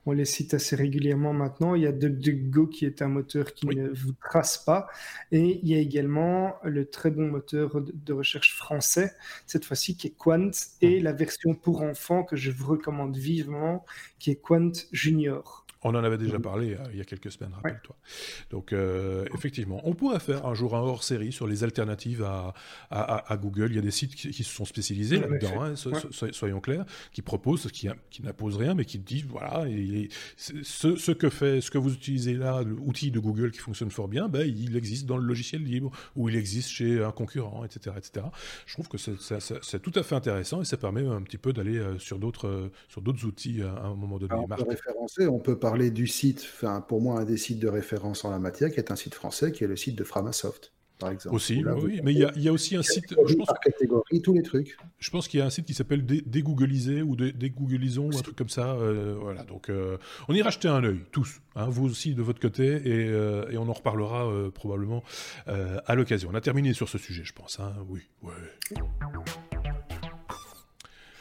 [0.05, 1.75] on les cite assez régulièrement maintenant.
[1.75, 4.87] Il y a DuckDuckGo qui est un moteur qui ne vous trace pas.
[5.31, 9.11] Et il y a également le très bon moteur de, recherche français,
[9.47, 10.51] cette fois-ci, qui est Quant,
[10.81, 11.03] et hum.
[11.03, 13.85] la version pour enfants que je vous recommande vivement,
[14.19, 15.62] qui est Quant Junior.
[15.83, 17.95] On en avait déjà parlé euh, il y a quelques semaines, rappelle-toi.
[18.49, 22.53] Donc, euh, effectivement, on pourrait faire un jour un hors-série sur les alternatives à,
[22.89, 23.67] à, Google.
[23.71, 25.73] Il y a des sites qui, se sont spécialisés là-dedans, hein,
[26.31, 29.65] soyons clairs, qui proposent, qui, qui n'imposent rien, mais qui disent voilà,
[30.37, 34.07] ce, ce, que fait, ce que vous utilisez là, l'outil de Google qui fonctionne fort
[34.07, 37.95] bien, ben, il existe dans le logiciel libre ou il existe chez un concurrent, etc.,
[37.97, 38.27] etc.
[38.65, 41.77] Je trouve que c'est tout à fait intéressant et ça permet un petit peu d'aller
[41.77, 44.33] euh, sur d'autres sur d'autres outils à un moment donné.
[44.33, 47.59] on peut référencer, on peut parler parler du site, enfin, pour moi, un des sites
[47.59, 50.03] de référence en la matière, qui est un site français, qui est le site de
[50.03, 50.71] Framasoft.
[50.99, 51.35] Par exemple.
[51.35, 53.15] Aussi, oui, mais il y, y, a aussi un site.
[53.27, 54.77] Je pense, par catégorie, tous les trucs.
[54.99, 58.35] Je pense qu'il y a un site qui s'appelle Dégooglisé ou Dégooglisons ou un truc
[58.35, 58.73] comme ça.
[58.75, 59.97] Euh, voilà, donc euh,
[60.27, 63.57] on ira jeter un œil, tous, hein, vous aussi de votre côté, et, euh, et
[63.57, 65.03] on en reparlera probablement
[65.47, 66.29] à l'occasion.
[66.31, 67.59] On a terminé sur ce sujet, je pense.
[67.59, 68.31] Hein, oui, ouais.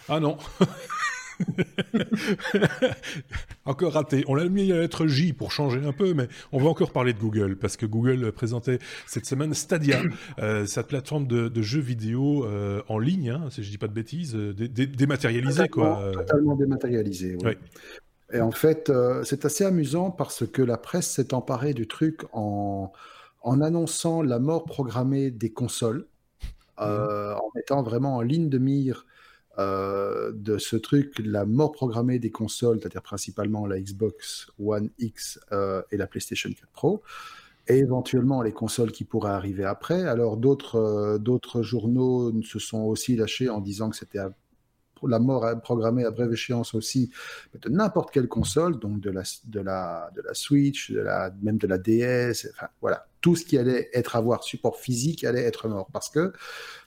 [0.09, 0.37] Ah non
[3.65, 4.25] encore raté.
[4.29, 6.93] On l'a mis à la lettre J pour changer un peu, mais on va encore
[6.93, 10.03] parler de Google, parce que Google présentait cette semaine Stadia,
[10.39, 13.93] euh, cette plateforme de, jeux vidéo euh, en ligne, hein, si je dis pas de
[13.93, 15.69] bêtises, euh, dématérialisée.
[15.69, 16.13] Totalement, quoi.
[16.13, 17.53] totalement dématérialisée, oui.
[18.35, 18.91] Et en fait,
[19.25, 22.91] c'est assez amusant parce que la presse s'est emparée du truc en,
[23.43, 26.07] en annonçant la mort programmée des consoles,
[26.79, 26.83] mmh.
[26.83, 29.05] en mettant vraiment en ligne de mire
[29.59, 35.39] euh, de ce truc, la mort programmée des consoles, c'est-à-dire principalement la Xbox One X
[35.53, 37.03] euh, et la PlayStation 4 Pro,
[37.69, 40.03] et éventuellement les consoles qui pourraient arriver après.
[40.07, 44.21] Alors d'autres euh, journaux se sont aussi lâchés en disant que c'était
[45.03, 47.11] la mort programmée à brève échéance aussi
[47.61, 51.59] de n'importe quelle console, donc de la, de la, de la Switch, de la, même
[51.59, 55.69] de la DS, enfin voilà, tout ce qui allait être avoir support physique allait être
[55.69, 55.89] mort.
[55.93, 56.33] Parce que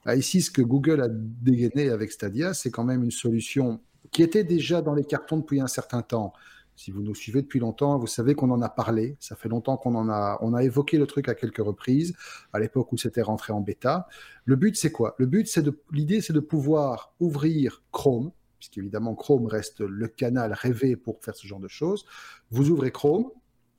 [0.05, 3.81] bah, ici, ce que Google a dégainé avec Stadia, c'est quand même une solution
[4.11, 6.33] qui était déjà dans les cartons depuis un certain temps.
[6.75, 9.15] Si vous nous suivez depuis longtemps, vous savez qu'on en a parlé.
[9.21, 12.13] Ça fait longtemps qu'on en a, on a évoqué le truc à quelques reprises,
[12.51, 14.07] à l'époque où c'était rentré en bêta.
[14.43, 15.15] Le but, c'est quoi?
[15.17, 20.51] Le but, c'est de, l'idée, c'est de pouvoir ouvrir Chrome, puisqu'évidemment Chrome reste le canal
[20.51, 22.05] rêvé pour faire ce genre de choses.
[22.51, 23.31] Vous ouvrez Chrome,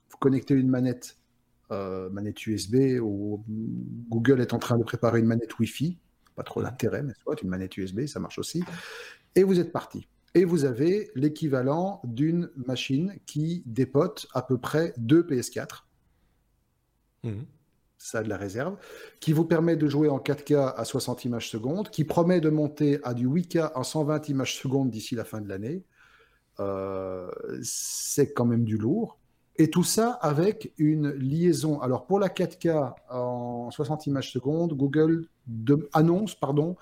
[0.09, 1.17] vous connectez une manette,
[1.71, 3.43] euh, manette USB, ou
[4.09, 5.97] Google est en train de préparer une manette Wi-Fi.
[6.35, 8.63] Pas trop d'intérêt, mais soit une manette USB, ça marche aussi.
[9.35, 10.07] Et vous êtes parti
[10.37, 15.85] et vous avez l'équivalent d'une machine qui dépote à peu près deux PS4.
[17.23, 17.41] Mmh.
[17.97, 18.77] Ça a de la réserve,
[19.19, 22.99] qui vous permet de jouer en 4K à 60 images secondes, qui promet de monter
[23.03, 25.83] à du 8K en 120 images secondes d'ici la fin de l'année.
[26.59, 27.31] Euh,
[27.63, 29.17] c'est quand même du lourd.
[29.59, 31.81] Et tout ça avec une liaison.
[31.81, 35.27] Alors pour la 4K en 60 images secondes, Google
[35.93, 36.75] annonce pardon,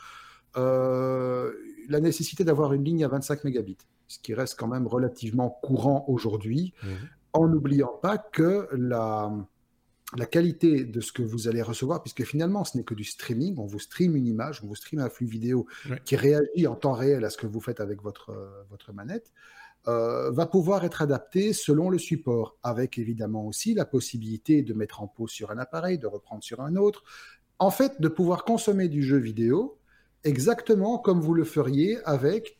[0.57, 1.53] euh,
[1.87, 6.05] la nécessité d'avoir une ligne à 25 mégabits, ce qui reste quand même relativement courant
[6.07, 6.89] aujourd'hui, mhm.
[7.33, 9.31] en n'oubliant pas que la,
[10.17, 13.55] la qualité de ce que vous allez recevoir, puisque finalement ce n'est que du streaming,
[13.57, 15.65] on vous stream une image, on vous stream un flux vidéo
[16.03, 19.31] qui réagit en temps réel à ce que vous faites avec votre, votre manette,
[19.87, 25.01] euh, va pouvoir être adapté selon le support, avec évidemment aussi la possibilité de mettre
[25.01, 27.03] en pause sur un appareil, de reprendre sur un autre,
[27.59, 29.77] en fait de pouvoir consommer du jeu vidéo
[30.23, 32.57] exactement comme vous le feriez avec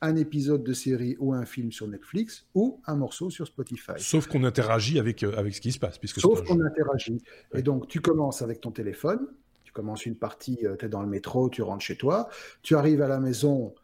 [0.00, 3.92] un épisode de série ou un film sur Netflix ou un morceau sur Spotify.
[3.96, 5.98] Sauf qu'on interagit avec, euh, avec ce qui se passe.
[5.98, 7.20] Puisque Sauf qu'on interagit.
[7.54, 9.26] Et donc, tu commences avec ton téléphone,
[9.64, 12.28] tu commences une partie, euh, tu es dans le métro, tu rentres chez toi,
[12.62, 13.74] tu arrives à la maison,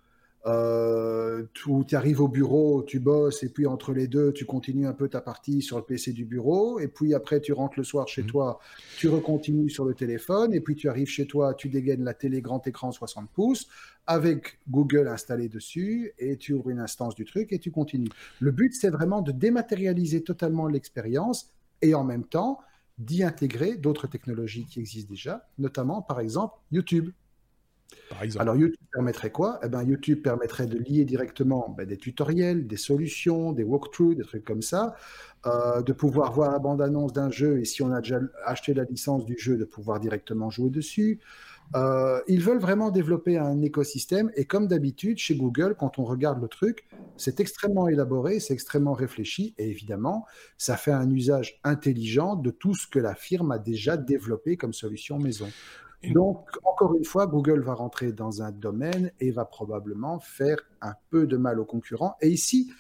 [0.47, 4.93] euh, tu arrives au bureau, tu bosses, et puis entre les deux, tu continues un
[4.93, 8.09] peu ta partie sur le PC du bureau, et puis après, tu rentres le soir
[8.09, 8.29] chez mhm.
[8.29, 8.61] toi,
[8.99, 12.43] tu recontinues sur le téléphone, et puis tu arrives chez toi, tu dégaines la télé
[12.43, 13.69] grand écran 60 pouces,
[14.07, 18.11] avec Google installé dessus, et tu ouvres une instance du truc, et tu continues.
[18.41, 22.61] Le but, c'est vraiment de dématérialiser totalement l'expérience, et en même temps,
[22.99, 27.11] d'y intégrer d'autres technologies qui existent déjà, notamment, par exemple, YouTube.
[28.39, 29.59] Alors YouTube permettrait quoi?
[29.63, 34.23] Eh ben, YouTube permettrait de lier directement ben, des tutoriels, des solutions, des walkthroughs, des
[34.23, 34.95] trucs comme ça,
[35.47, 38.85] euh, de pouvoir voir la bande-annonce d'un jeu et si on a déjà acheté la
[38.85, 41.21] licence du jeu, de pouvoir directement jouer dessus.
[41.75, 46.41] Euh, ils veulent vraiment développer un écosystème et comme d'habitude chez Google, quand on regarde
[46.41, 50.27] le truc, c'est extrêmement élaboré, c'est extrêmement réfléchi et évidemment,
[50.59, 54.73] ça fait un usage intelligent de tout ce que la firme a déjà développé comme
[54.73, 55.49] solution maison.
[56.13, 60.95] Donc, encore une fois, Google va rentrer dans un domaine et va probablement faire un
[61.11, 62.17] peu de mal aux concurrents.
[62.21, 62.73] Et ici,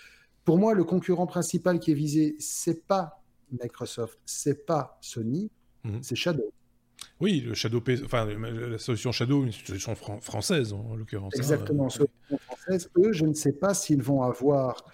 [0.44, 5.50] pour moi, le concurrent principal qui est visé, c'est pas Microsoft, c'est pas Sony,
[5.84, 6.02] mhm.
[6.02, 6.50] c'est Shadow.
[7.20, 11.32] Oui, le Shadow, enfin la solution Shadow, une solution française en l'occurrence.
[11.34, 11.38] Hein.
[11.38, 12.90] Exactement, solution française.
[12.98, 14.84] Eux, je ne sais pas s'ils vont avoir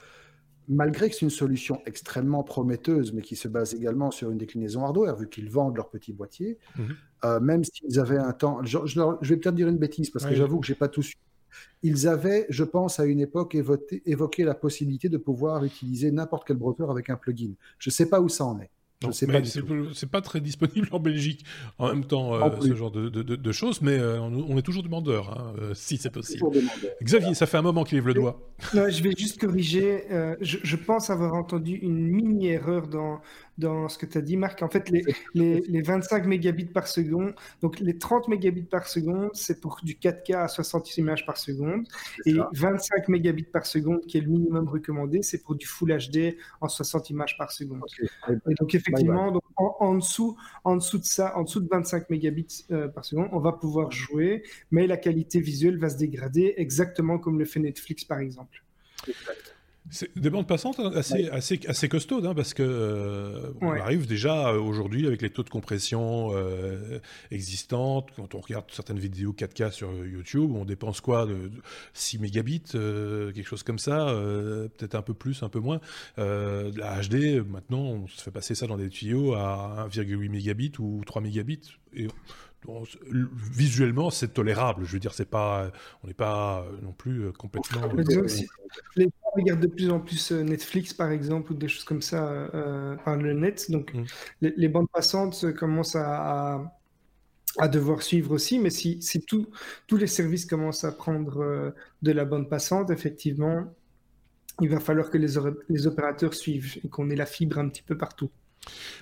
[0.71, 4.85] malgré que c'est une solution extrêmement prometteuse, mais qui se base également sur une déclinaison
[4.85, 6.97] hardware, vu qu'ils vendent leurs petits boîtiers, mhm.
[7.25, 10.61] euh, même s'ils avaient un temps, je, vais peut-être dire une bêtise, parce que j'avoue
[10.61, 11.17] que j'ai pas tout su.
[11.83, 13.57] Ils avaient, je pense, à une époque
[14.07, 17.55] évoqué la possibilité de pouvoir utiliser n'importe quel browser avec un plugin.
[17.79, 18.71] Je ne sais pas où ça en est.
[19.13, 21.47] C'est pas très disponible en Belgique
[21.79, 24.83] en même temps, euh, ce genre de, de, de, choses, mais euh, on, est toujours
[24.83, 26.45] demandeur, hein, euh, si c'est possible.
[27.03, 28.39] Xavier, ça fait un moment qu'il lève le doigt.
[28.75, 30.05] je vais juste corriger.
[30.43, 33.23] Je, je, pense avoir entendu une mini-erreur dans,
[33.61, 34.63] dans ce que tu as dit, Marc.
[34.63, 35.05] En fait, les,
[35.35, 39.95] les, les, 25 mégabits par seconde, donc les 30 mégabits par seconde, c'est pour du
[39.95, 41.87] 4K à 60 images par seconde.
[42.27, 46.37] Et 25 mégabits par seconde, qui est le minimum recommandé, c'est pour du Full HD
[46.61, 47.83] en 60 images par seconde.
[48.29, 52.65] Et donc, effectivement, donc, en, dessous, en dessous de ça, en dessous de 25 mégabits
[52.71, 57.19] euh, par seconde, on va pouvoir jouer, mais la qualité visuelle va se dégrader exactement
[57.19, 58.65] comme le fait Netflix, par exemple.
[59.07, 59.60] Exact.
[59.91, 64.51] C'est des bandes passantes assez, assez, assez costaudes, hein, parce que euh, on arrive déjà
[64.51, 67.01] euh, aujourd'hui avec les taux de compression euh,
[67.33, 68.11] existantes.
[68.15, 71.51] Quand on regarde certaines vidéos 4K sur YouTube, on dépense quoi de,
[71.95, 74.15] 6 mégabits, quelque chose comme ça,
[74.79, 75.81] peut-être un peu plus, un peu moins.
[76.17, 81.03] la HD, maintenant, on se fait passer ça dans des tuyaux à 1,8 mégabits ou
[81.05, 81.79] 3 mégabits.
[81.95, 82.07] Et
[83.53, 84.85] visuellement, c'est tolérable.
[84.85, 85.71] Je veux dire, c'est pas,
[86.03, 87.83] on n'est pas euh, non plus euh, complètement.
[88.97, 92.03] les gens regardent de plus en plus euh, Netflix, par exemple, ou des choses comme
[92.03, 92.51] ça
[93.05, 93.71] par le net.
[93.71, 94.05] Donc, mm.
[94.43, 96.73] les, bandes passantes commencent à,
[97.59, 98.59] à, devoir suivre aussi.
[98.59, 99.47] Mais si, si tous
[99.97, 103.65] les services commencent à prendre de la bande passante, effectivement,
[104.61, 105.35] il va falloir que les,
[105.69, 108.31] les opérateurs suivent et qu'on ait la fibre un petit peu partout.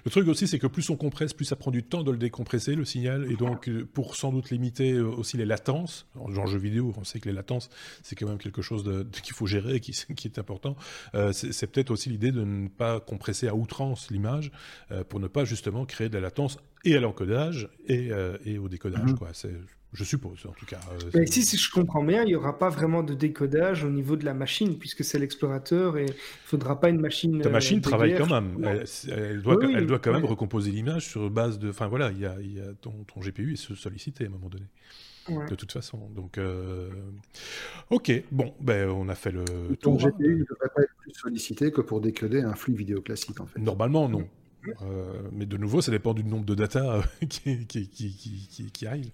[0.04, 2.16] Le truc aussi, c'est que plus on compresse, plus ça prend du temps de le
[2.16, 3.30] décompresser, le signal.
[3.30, 7.04] Et donc, euh, pour sans doute limiter euh, aussi les latences, en jeu vidéo, on
[7.04, 7.68] sait que les latences,
[8.02, 8.84] c'est quand même quelque chose
[9.22, 10.76] qu'il faut gérer et qui, qui est important.
[11.14, 14.52] Euh, c'est peut-être aussi l'idée de ne pas compresser à outrance l'image
[15.08, 18.10] pour ne pas justement créer de la latence et à l'encodage et,
[18.44, 19.12] et, au décodage.
[19.12, 19.18] Mmh.
[19.18, 19.32] Quoi.
[19.94, 20.80] Je suppose, en tout cas.
[21.14, 24.16] Euh, ici, si je comprends bien, il n'y aura pas vraiment de décodage au niveau
[24.16, 26.14] de la machine, puisque c'est l'explorateur et il ne
[26.44, 27.40] faudra pas une machine.
[27.40, 28.62] Ta machine euh, travaille quand même.
[29.08, 31.70] Elle, doit, elle doit quand même recomposer l'image sur base de.
[31.70, 34.48] Enfin voilà, il y a, y a ton, ton, GPU est sollicité à un moment
[34.48, 34.66] donné.
[35.48, 36.08] De toute façon.
[36.14, 36.88] Donc, euh...
[37.90, 39.44] ok, bon, ben, on a fait le
[39.80, 43.40] ton GPU ne devrait pas être plus sollicité que pour décoder un flux vidéo classique,
[43.40, 43.60] en fait.
[43.60, 44.26] Normalement, non.
[44.82, 48.86] Euh, mais de nouveau, ça dépend du nombre de data euh, qui, qui, qui, qui,
[48.86, 49.10] arrive.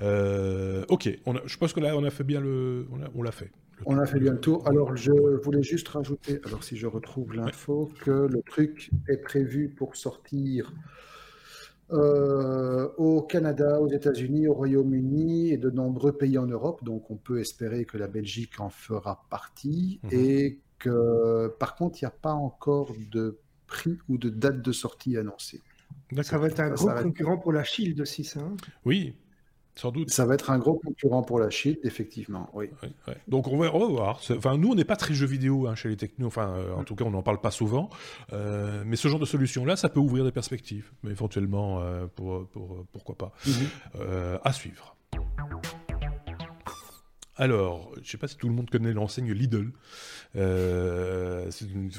[0.00, 2.86] Euh, ok, on je pense que là, on a fait bien le.
[3.14, 3.50] On l'a fait.
[3.86, 4.66] on a fait bien le tour.
[4.66, 9.68] Alors, je voulais juste rajouter, alors si je retrouve l'info, que le truc est prévu
[9.68, 10.72] pour sortir
[11.90, 16.84] au Canada, aux États-Unis, au Royaume-Uni et de nombreux pays en Europe.
[16.84, 20.00] Donc, on peut espérer que la Belgique en fera partie.
[20.02, 20.10] Mhm.
[20.12, 23.38] Et que, par contre, il n'y a pas encore de
[23.68, 25.60] prix ou de date de sortie annoncée.
[26.22, 28.40] Ça va être un gros concurrent pour la Shield aussi, ça.
[28.40, 29.14] Hein oui,
[29.78, 30.10] sans doute.
[30.10, 32.50] Ça va être un gros concurrent pour la Shield, effectivement.
[32.52, 32.68] Oui.
[33.28, 34.20] Donc on va, voir.
[34.30, 36.26] Enfin, nous, on n'est pas très jeux vidéo hein, chez les technos.
[36.26, 37.88] Enfin, euh, en tout cas, on n'en parle pas souvent.
[38.32, 40.90] Euh, mais ce genre de solution-là, ça peut ouvrir des perspectives.
[41.04, 42.48] Mais éventuellement, euh, pour,
[42.92, 43.32] pourquoi pas.
[43.46, 44.38] Mhm.
[44.42, 44.96] à suivre.
[47.40, 49.70] Alors, je ne sais pas si tout le monde connaît l'enseigne Lidl.
[50.34, 51.48] Euh,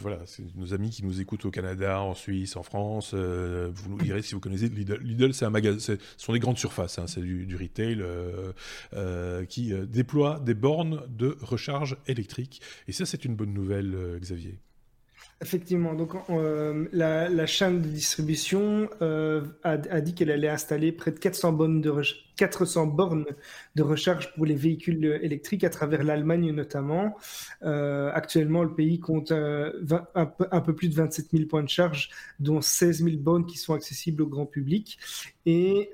[0.02, 3.12] voilà, c'est nos amis qui nous écoutent au Canada, en Suisse, en France.
[3.14, 5.00] Euh, vous nous direz si vous connaissez Lidl.
[5.02, 8.04] Lidl, c'est un magasin, ce sont des grandes surfaces, hein, c'est du, du, retail
[8.94, 12.62] euh, qui déploie des bornes de recharge électrique.
[12.90, 14.60] Et ça, c'est une bonne nouvelle, Xavier.
[15.42, 21.20] Effectivement, donc euh, la, chaîne de distribution euh, a, dit qu'elle allait installer près de
[21.20, 21.94] 400 bornes, de
[22.36, 23.26] 400 bornes
[23.76, 27.16] de recharge pour les véhicules électriques à travers l'Allemagne notamment.
[27.64, 29.72] Euh, actuellement, le pays compte un,
[30.26, 32.10] peu, un, peu, plus de 27 000 points de charge,
[32.42, 35.00] dont 16 000 bornes qui sont accessibles au grand public.
[35.46, 35.92] Et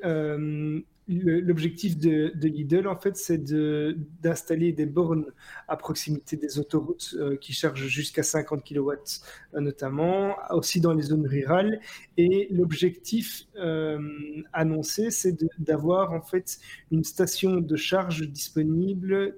[1.07, 5.25] L'objectif de, de, Lidl, en fait, c'est d'installer des bornes
[5.67, 8.89] à proximité des autoroutes euh, qui chargent jusqu'à 50 kW,
[9.53, 11.79] euh, notamment, aussi dans les zones rurales.
[12.17, 13.99] Et l'objectif euh,
[14.51, 16.57] annoncé, c'est d'avoir en fait
[16.91, 19.35] une station de charge disponible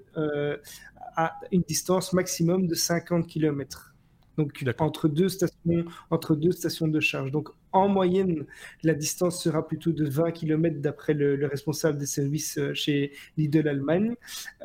[1.18, 3.93] à une distance maximum de 50 km.
[4.38, 7.32] Donc entre deux stations, entre deux stations de charge.
[7.32, 8.45] Donc en moyenne,
[8.84, 13.68] la distance sera plutôt de 20 km d'après le, responsable des services euh, chez Lidl
[13.68, 14.15] Allemagne.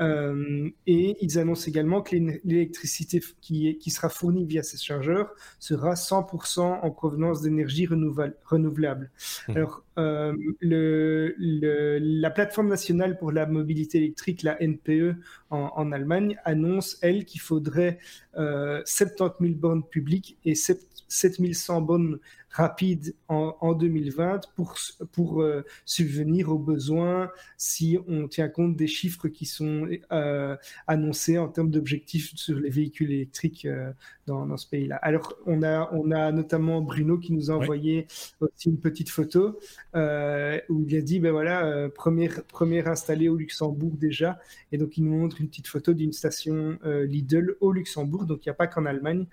[0.00, 5.94] Euh, et ils annoncent également que l'électricité qui, qui, sera fournie via ces chargeurs sera
[5.94, 9.10] 100% en provenance d'énergie renouvelable.
[9.48, 9.52] Mmh.
[9.56, 15.16] Alors, euh, le, la plateforme nationale pour la mobilité électrique, la NPE
[15.50, 17.98] en, Allemagne, annonce, elle, qu'il faudrait
[18.34, 22.18] 70 000 bornes publiques et 7100 bornes
[22.52, 24.76] rapide en, 2020 pour,
[25.12, 31.38] pour euh, subvenir aux besoins si on tient compte des chiffres qui sont euh, annoncés
[31.38, 33.90] en termes d'objectifs sur les véhicules électriques euh,
[34.26, 34.96] dans, dans, ce pays-là.
[34.96, 38.06] Alors, on a, on a notamment Bruno qui nous a envoyé
[38.40, 39.58] aussi une petite photo
[39.94, 44.38] où il a dit, ben voilà, première, première installée au Luxembourg déjà.
[44.70, 48.26] Et donc, il nous montre une petite photo d'une station Lidl au Luxembourg.
[48.26, 49.26] Donc, il n'y a pas qu'en Allemagne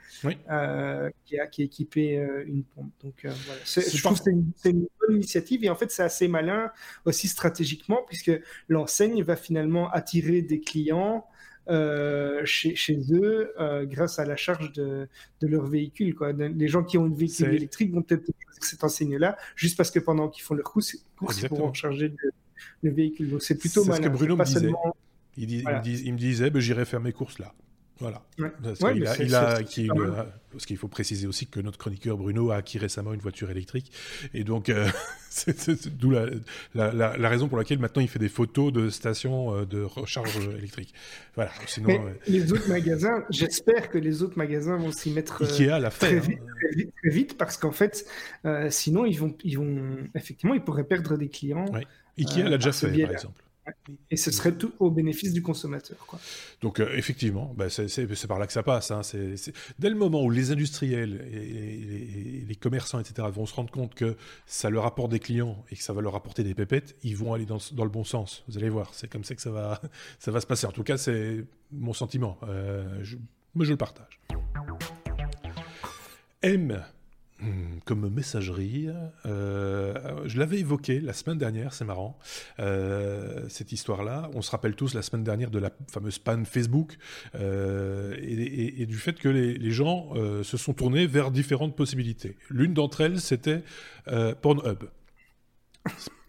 [1.25, 2.15] qui, a, qui est équipée
[2.47, 2.91] une pompe.
[3.03, 3.61] Donc euh, voilà.
[3.65, 6.71] je trouve que c'est une, bonne initiative et en fait c'est assez malin
[7.05, 8.31] aussi stratégiquement puisque
[8.67, 11.25] l'enseigne va finalement attirer des clients
[11.69, 15.07] euh, chez, chez, eux euh, grâce à la charge de,
[15.39, 16.15] de leur véhicule.
[16.15, 16.31] Quoi.
[16.31, 18.25] Les gens qui ont une véhicule électrique vont peut-être
[18.59, 22.11] cette enseigne-là juste parce que pendant qu'ils font leur course, course ils pourront charger
[22.81, 23.29] le, véhicule.
[23.29, 23.97] Donc c'est plutôt malin.
[23.97, 24.71] ce que Bruno me disait.
[25.37, 27.53] Il, il, me disait, ben, j'irai faire mes courses là.
[27.99, 28.23] Voilà.
[30.51, 33.91] Parce qu'il faut préciser aussi que notre chroniqueur Bruno a acquis récemment une voiture électrique.
[34.33, 34.87] Et donc, euh,
[35.29, 36.29] c'est d'où la,
[36.73, 40.93] la, raison pour laquelle maintenant il fait des photos de stations euh, de recharge électrique.
[41.35, 41.51] Voilà.
[41.67, 46.05] Sinon, Les autres magasins, j'espère que les autres magasins vont s'y mettre Ikea l'a fait,
[46.05, 46.09] hein.
[46.09, 46.19] très,
[46.75, 48.05] vite, très, vite, parce qu'en fait,
[48.45, 51.65] euh, sinon, ils vont, ils vont, effectivement, ils pourraient perdre des clients.
[52.17, 53.43] Ikea l'a déjà fait, par exemple.
[54.11, 55.97] Et ce serait tout au bénéfice du consommateur.
[56.07, 56.19] Quoi.
[56.61, 58.91] Donc euh, effectivement, bah, c'est par là que ça passe.
[58.91, 59.01] Hein.
[59.79, 64.15] Dès le moment où les industriels et, les commerçants, etc., vont se rendre compte que
[64.45, 67.33] ça leur apporte des clients et que ça va leur apporter des pépettes, ils vont
[67.33, 68.43] aller dans, le bon sens.
[68.47, 69.81] Vous allez voir, c'est comme ça que ça va,
[70.19, 70.67] ça va se passer.
[70.67, 72.37] En tout cas, c'est mon sentiment.
[72.43, 73.03] Euh,
[73.55, 74.19] mais je le partage.
[76.41, 76.81] M
[77.85, 78.89] comme messagerie.
[79.25, 79.93] Euh,
[80.25, 82.17] je l'avais évoqué la semaine dernière, c'est marrant,
[82.59, 84.29] euh, cette histoire-là.
[84.33, 86.97] On se rappelle tous la semaine dernière de la fameuse panne Facebook
[87.35, 90.13] euh, et, du fait que les, gens
[90.43, 92.35] se sont tournés vers différentes possibilités.
[92.49, 93.63] L'une d'entre elles, c'était
[94.41, 94.85] Pornhub.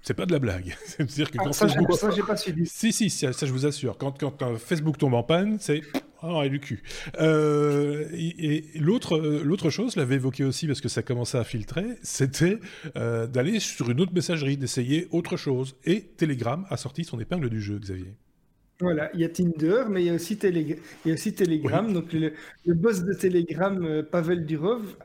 [0.02, 0.76] C'est pas de la blague.
[0.84, 1.92] C'est-à-dire que ah, quand ça, Facebook...
[1.94, 2.66] ça, j'ai pas suivi.
[2.66, 3.98] Si, si, ça, je vous assure.
[3.98, 5.82] Quand, quand Facebook tombe en panne, c'est
[6.22, 6.82] ah, et du cul.
[7.18, 11.44] Euh, et, l'autre, euh, l'autre chose, je l'avais évoqué aussi parce que ça commençait à
[11.44, 12.58] filtrer, c'était
[12.96, 15.76] euh, d'aller sur une autre messagerie, d'essayer autre chose.
[15.84, 18.14] Et Telegram a sorti son épingle du jeu, Xavier.
[18.82, 21.92] Voilà, il y a Tinder, mais il y a aussi, il y a aussi Telegram.
[21.92, 22.32] Donc le,
[22.66, 24.96] boss de Telegram, Pavel Durov,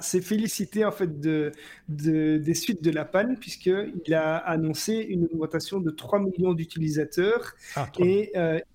[0.00, 1.50] s'est félicité en fait de,
[1.88, 7.54] de, des suites de la panne puisqu'il a annoncé une augmentation de 3 millions d'utilisateurs
[7.74, 8.30] ah, et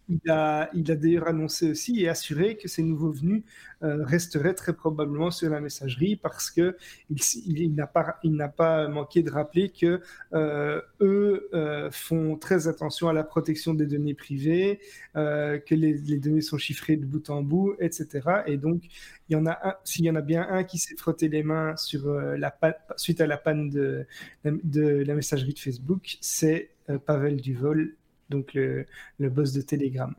[0.10, 3.44] il a, il a d'ailleurs annoncé aussi et assuré que ces nouveaux venus
[3.84, 6.76] euh, resteraient très probablement sur la messagerie parce que
[7.10, 10.02] il, n'a pas, il n'a pas manqué de rappeler que
[10.34, 14.80] euh, eux euh, font très attention à la protection des données privées,
[15.14, 18.42] que les, données sont chiffrées de bout en bout, etc.
[18.48, 18.84] Et donc,
[19.30, 21.76] il y en a s'il y en a bien un qui s'est frotté les mains
[21.76, 22.58] sur la
[22.96, 24.06] suite à la panne de,
[24.46, 26.72] de la messagerie de Facebook, c'est
[27.06, 27.96] Pavel Duvol
[28.30, 28.86] donc le,
[29.20, 30.14] le boss de Telegram.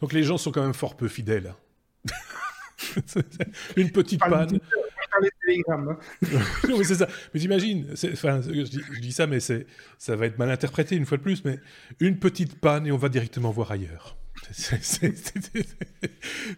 [0.00, 1.54] Donc les gens sont quand même fort peu fidèles.
[3.76, 4.60] Une petite panne.
[5.46, 5.96] Telegram.
[6.68, 7.08] oui, c'est ça.
[7.32, 11.22] Mais j'imagine, enfin, je, dis, ça, mais ça va être mal interprété une fois de
[11.22, 11.58] plus, mais
[12.00, 14.16] une petite panne et on va directement voir ailleurs.
[14.50, 14.72] C'est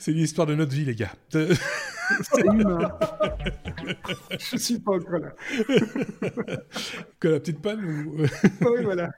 [0.08, 1.12] l'histoire de notre vie, les gars.
[1.30, 2.90] C'est humain.
[4.30, 5.34] Je suis pas encore là.
[7.20, 8.22] que la petite panne ou...
[8.22, 9.10] Oui, voilà.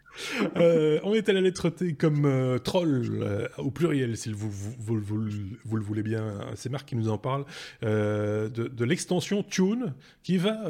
[0.56, 4.50] Euh, on est à la lettre T comme euh, troll, euh, au pluriel, si vous,
[4.96, 6.40] le voulez bien.
[6.54, 7.44] C'est Marc qui nous en parle.
[7.82, 10.68] de, l'extension Tune qui va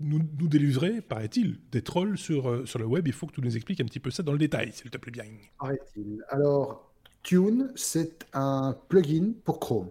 [0.00, 3.06] nous, délivrer, paraît-il, des trolls sur, sur le web.
[3.06, 4.98] Il faut que tu nous expliques un petit peu ça dans le détail, s'il te
[4.98, 5.24] plaît bien.
[5.58, 6.22] Paraît-il.
[6.28, 9.90] Alors, Tune, c'est un plugin pour Chrome.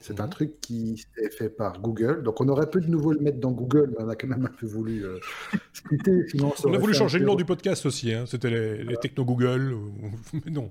[0.00, 0.30] C'est un mhm.
[0.30, 2.22] truc qui est fait par Google.
[2.22, 4.44] Donc, on aurait pu de nouveau le mettre dans Google, mais on a quand même
[4.44, 5.18] un peu voulu euh,
[6.64, 8.12] on a voulu changer le nom du podcast aussi.
[8.12, 8.24] Hein.
[8.26, 9.76] C'était les, techno Google.
[10.32, 10.70] Mais non.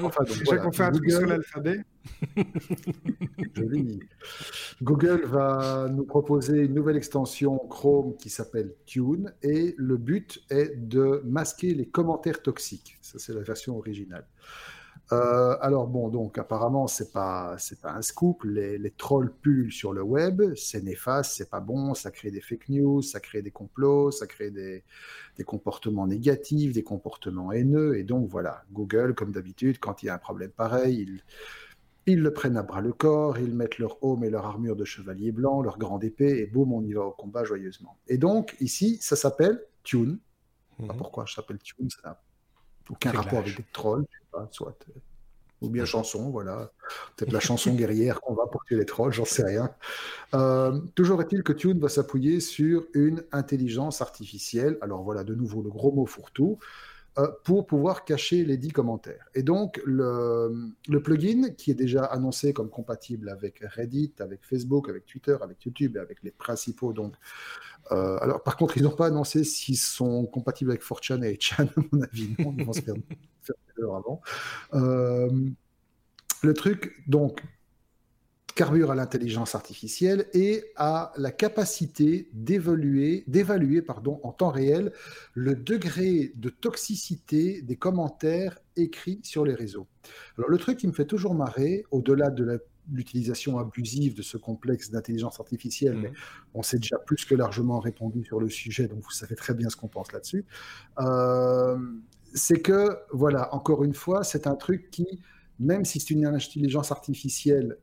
[0.00, 1.84] Enfin, donc, voilà, qu'on fait un truc sur l'alphabet.
[4.82, 10.74] Google va nous proposer une nouvelle extension Chrome qui s'appelle Tune et le but est
[10.76, 12.96] de masquer les commentaires toxiques.
[13.02, 14.26] Ça, c'est la version originale.
[15.12, 18.42] Euh, alors bon, donc apparemment c'est pas c'est pas un scoop.
[18.44, 22.40] Les, les, trolls pullulent sur le web, c'est néfaste, c'est pas bon, ça crée des
[22.40, 24.82] fake news, ça crée des complots, ça crée des,
[25.36, 27.98] des comportements négatifs, des comportements haineux.
[27.98, 31.22] Et donc voilà, Google, comme d'habitude, quand il y a un problème pareil, ils,
[32.06, 34.84] ils le prennent à bras le corps, ils mettent leur home et leur armure de
[34.84, 37.98] chevalier blanc, leur grande épée, et boum, on y va au combat joyeusement.
[38.08, 40.18] Et donc ici, ça s'appelle Tune.
[40.78, 40.96] Pas mhm.
[40.96, 42.22] pourquoi je s'appelle Tune, ça n'a
[42.88, 44.06] aucun rapport avec des trolls
[44.50, 44.76] soit.
[44.88, 45.00] Euh,
[45.60, 46.70] ou bien chanson, voilà.
[47.16, 49.70] Peut-être la chanson guerrière qu'on va pour tuer les trolls, j'en sais rien.
[50.34, 54.78] Euh, toujours est-il que Tune va s'appuyer sur une intelligence artificielle.
[54.82, 56.58] Alors voilà, de nouveau, le gros mot fourre-tout.
[57.16, 59.28] Euh, pour pouvoir cacher les dix commentaires.
[59.36, 64.88] Et donc, le, le, plugin, qui est déjà annoncé comme compatible avec Reddit, avec Facebook,
[64.88, 67.14] avec Twitter, avec YouTube et avec les principaux donc,
[67.92, 71.68] euh, alors, par contre, ils n'ont pas annoncé s'ils sont compatibles avec 4chan et 8chan,
[71.68, 72.34] à mon avis.
[72.38, 72.94] Non, ils vont se faire,
[73.42, 74.20] faire avant.
[74.72, 75.30] Euh,
[76.42, 77.42] le truc, donc,
[78.54, 84.92] carbure à l'intelligence artificielle et à la capacité d'évaluer, d'évaluer pardon, en temps réel
[85.34, 89.86] le degré de toxicité des commentaires écrits sur les réseaux.
[90.38, 92.58] Alors le truc qui me fait toujours marrer, au-delà de la
[92.92, 96.14] l'utilisation abusive de ce complexe d'intelligence artificielle, mais mhm.
[96.54, 99.68] on s'est déjà plus que largement répondu sur le sujet, donc vous savez très bien
[99.68, 100.44] ce qu'on pense là-dessus.
[101.00, 101.78] Euh,
[102.34, 105.06] c'est que, voilà, encore une fois, c'est un truc qui,
[105.60, 107.78] même si c'est une intelligence artificielle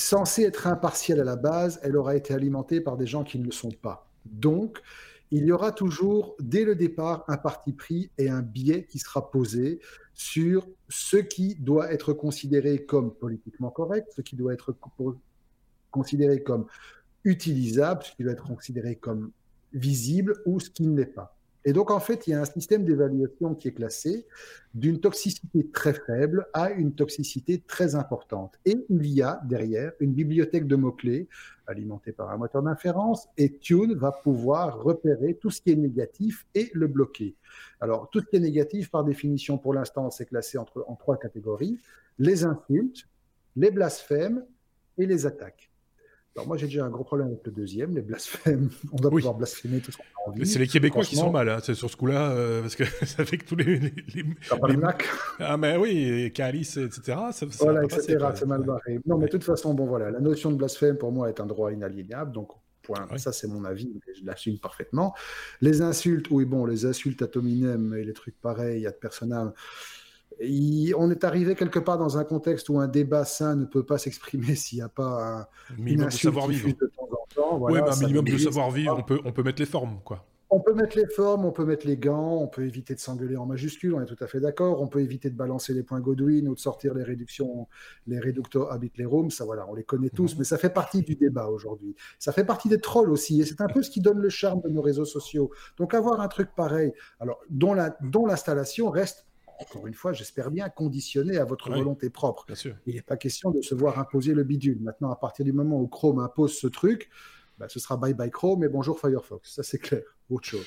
[0.00, 3.44] censée être impartielle à la base, elle aura été alimentée par des gens qui ne
[3.44, 4.10] le sont pas.
[4.24, 4.80] Donc,
[5.30, 9.30] il y aura toujours, dès le départ, un parti pris et un biais qui sera
[9.30, 9.80] posé
[10.12, 14.74] sur ce qui doit être considéré comme politiquement correct, ce qui doit être
[15.90, 16.66] considéré comme
[17.24, 19.30] utilisable, ce qui doit être considéré comme
[19.72, 21.36] visible ou ce qui ne l'est pas.
[21.64, 24.26] Et donc, en fait, il y a un système d'évaluation qui est classé
[24.74, 28.58] d'une toxicité très faible à une toxicité très importante.
[28.64, 31.28] Et il y a derrière une bibliothèque de mots-clés
[31.66, 36.46] alimentée par un moteur d'inférence et Tune va pouvoir repérer tout ce qui est négatif
[36.54, 37.36] et le bloquer.
[37.80, 41.78] Alors, tout ce qui est négatif, par définition, pour l'instant, c'est classé en trois catégories.
[42.18, 43.06] Les insultes,
[43.56, 44.44] les blasphèmes
[44.98, 45.69] et les attaques.
[46.36, 48.70] Alors moi j'ai déjà un gros problème avec le deuxième, les blasphèmes.
[48.92, 50.46] On doit pouvoir blasphémer tout ce qu'on a envie.
[50.46, 53.24] C'est les Québécois qui sont mal, hein, c'est sur ce coup-là, euh, parce que ça
[53.24, 53.78] fait que tous les...
[53.78, 54.24] les, les,
[55.40, 57.18] Ah mais oui, Calice, etc.
[57.32, 58.18] Ça, voilà, etc.
[58.34, 59.00] C'est mal barré.
[59.06, 61.46] Non mais de toute façon, bon voilà, la notion de blasphème pour moi est un
[61.46, 62.50] droit inaliénable, donc
[62.82, 63.06] point.
[63.18, 65.14] Ça c'est mon avis, je l'assume parfaitement.
[65.60, 68.96] Les insultes, oui bon, les insultes à Tominem et les trucs pareils, à de
[70.96, 73.98] on est arrivé quelque part dans un contexte où un débat sain ne peut pas
[73.98, 76.68] s'exprimer s'il n'y a pas un minimum de savoir-vivre.
[76.68, 77.66] De temps en temps.
[77.66, 80.26] un minimum de savoir-vivre, on peut, on peut mettre les formes, quoi.
[80.52, 83.36] On peut mettre les formes, on peut mettre les gants, on peut éviter de s'engueuler
[83.36, 84.82] en majuscule, on est tout à fait d'accord.
[84.82, 87.68] On peut éviter de balancer les points Godwin ou de sortir les réductions,
[88.08, 90.38] les reducto habitlerum, ça voilà, on les connaît tous, mhm.
[90.38, 91.94] mais ça fait partie du débat aujourd'hui.
[92.18, 94.60] Ça fait partie des trolls aussi, et c'est un peu ce qui donne le charme
[94.62, 95.52] de nos réseaux sociaux.
[95.76, 99.26] Donc avoir un truc pareil, alors dont l'installation reste
[99.60, 102.46] encore une fois, j'espère bien, conditionné à votre volonté propre.
[102.86, 104.80] Il n'est pas question de se voir imposer le bidule.
[104.80, 107.10] Maintenant, à partir du moment où Chrome impose ce truc,
[107.58, 109.54] bah, ce sera bye bye Chrome et bonjour Firefox.
[109.54, 110.02] Ça, c'est clair.
[110.30, 110.66] Autre chose.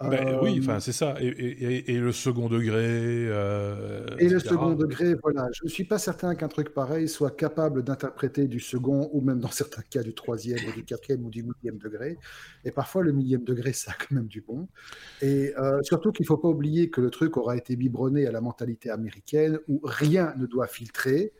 [0.00, 1.14] Ben, oui, euh, enfin c'est ça.
[1.20, 2.76] Et, le second degré.
[2.78, 5.48] Euh, et le second degré, voilà.
[5.52, 9.40] Je ne suis pas certain qu'un truc pareil soit capable d'interpréter du second ou même
[9.40, 12.18] dans certains cas du troisième ou du quatrième ou du millième degré.
[12.64, 14.68] Et parfois le millième degré, ça a quand même du bon.
[15.22, 18.32] Et euh, surtout qu'il ne faut pas oublier que le truc aura été biberonné à
[18.32, 21.32] la mentalité américaine où rien ne doit filtrer.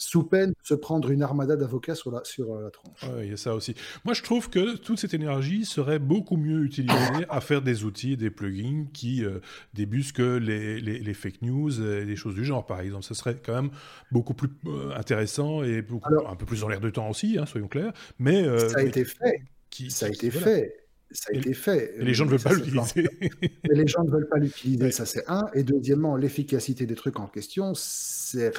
[0.00, 3.04] sous peine de se prendre une armada d'avocats sur la, sur la tronche.
[3.20, 3.74] il y a ça aussi.
[4.04, 8.16] Moi, je trouve que toute cette énergie serait beaucoup mieux utilisée à faire des outils,
[8.16, 9.40] des plugins qui euh,
[9.74, 13.04] débusquent les, les, fake news et des choses du genre, par exemple.
[13.04, 13.70] Ce serait quand même
[14.10, 15.84] beaucoup plus euh, intéressant et
[16.26, 17.92] un peu plus en l'air de temps aussi, hein, soyons clairs.
[18.18, 19.42] Mais ça a été fait.
[19.70, 21.94] Qui, ça a été fait ça a été fait.
[21.98, 23.08] Et les gens ne veulent pas l'utiliser.
[23.64, 25.46] les gens ne veulent pas l'utiliser, ça c'est un.
[25.54, 28.50] Et deuxièmement, l'efficacité des trucs en question, c'est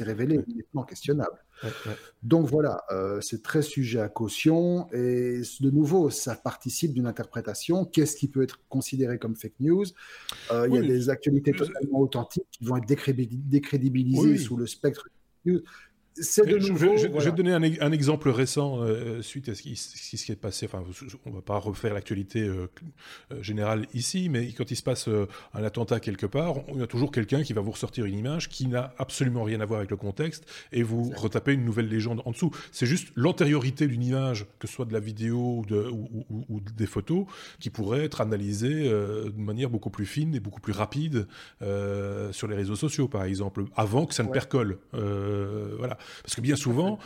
[0.00, 1.38] révélé immédiatement questionnable.
[2.22, 4.90] Donc voilà, euh, c'est très sujet à caution.
[4.92, 7.84] Et de nouveau, ça participe d'une interprétation.
[7.84, 9.84] Qu'est-ce qui peut être considéré comme fake news?
[10.52, 15.08] Euh, Il y a des actualités totalement authentiques qui vont être décrédibilisées sous le spectre
[16.16, 20.36] je, vais te donner un, exemple récent euh, suite à ce qui, ce qui, est
[20.36, 20.66] passé.
[20.66, 20.82] Enfin,
[21.24, 22.68] on va pas refaire l'actualité euh,
[23.32, 25.08] euh, générale ici, mais quand il se passe
[25.54, 28.48] un attentat quelque part, il y a toujours quelqu'un qui va vous ressortir une image
[28.48, 32.22] qui n'a absolument rien à voir avec le contexte et vous retaper une nouvelle légende
[32.24, 32.50] en dessous.
[32.72, 35.88] C'est juste l'antériorité d'une image, que ce soit de la vidéo ou, de,
[36.48, 37.26] ou, des photos,
[37.60, 41.26] qui pourrait être analysée de manière beaucoup plus fine et beaucoup plus rapide
[41.60, 44.78] sur les réseaux sociaux, par exemple, avant que ça ne percole.
[44.92, 45.98] voilà.
[46.22, 46.98] Parce que bien souvent,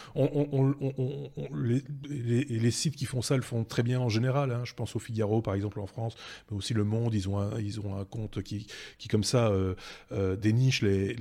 [1.54, 4.50] les, sites qui font ça le font très bien en général.
[4.50, 4.62] Hein.
[4.64, 6.14] Je pense au Figaro, par exemple, en France,
[6.50, 8.66] mais aussi Le Monde, ils ont un, ils ont un compte qui,
[8.98, 9.74] qui comme ça, euh,
[10.12, 11.14] euh, déniche les,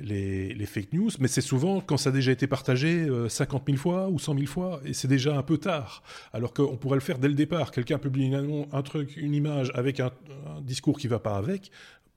[0.00, 1.10] les, fake news.
[1.18, 4.34] Mais c'est souvent quand ça a déjà été partagé 50 euh, 000 fois ou 100
[4.34, 6.02] 000 fois, et c'est déjà un peu tard.
[6.32, 7.70] Alors qu'on pourrait le faire dès le départ.
[7.70, 10.10] Quelqu'un publie un truc, une image avec un,
[10.46, 11.70] un discours qui va pas avec,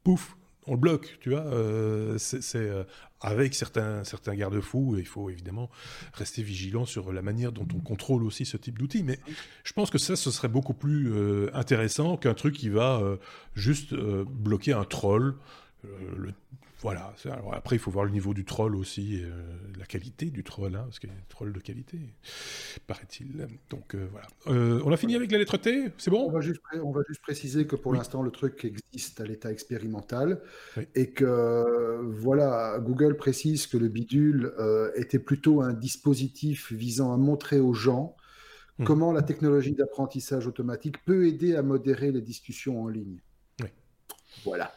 [0.04, 0.36] pouf,
[0.68, 1.46] on le bloque, tu vois.
[2.18, 2.86] c'est
[3.26, 4.96] avec certains, certains garde-fous.
[5.00, 5.70] Il faut évidemment
[6.14, 9.04] rester vigilant sur la manière dont on contrôle aussi ce type d'outils.
[9.04, 9.20] Mais
[9.64, 13.18] je pense que ça, ce serait beaucoup plus euh, intéressant qu'un truc qui va euh,
[13.56, 15.36] juste euh, bloquer un troll.
[16.86, 17.16] Voilà.
[17.26, 19.32] Alors après, il faut voir le niveau du troll aussi, euh,
[19.80, 21.98] la qualité du troll, hein, parce qu'il y a des trolls de qualité,
[22.86, 23.48] paraît-il.
[23.72, 24.28] Donc euh, voilà.
[24.50, 26.28] Euh, on a fini avec la lettre T, c'est bon?
[26.28, 29.52] On va, juste, on va juste préciser que pour l'instant, le truc existe à l'état
[29.52, 30.42] expérimental
[30.94, 34.54] et que voilà, Google précise que le bidule
[34.96, 38.16] était plutôt un dispositif visant à montrer aux gens
[38.78, 38.84] hmm.
[38.84, 43.22] comment la technologie d'apprentissage automatique peut aider à modérer les discussions en ligne.
[43.60, 43.70] Oui.
[44.44, 44.72] Voilà.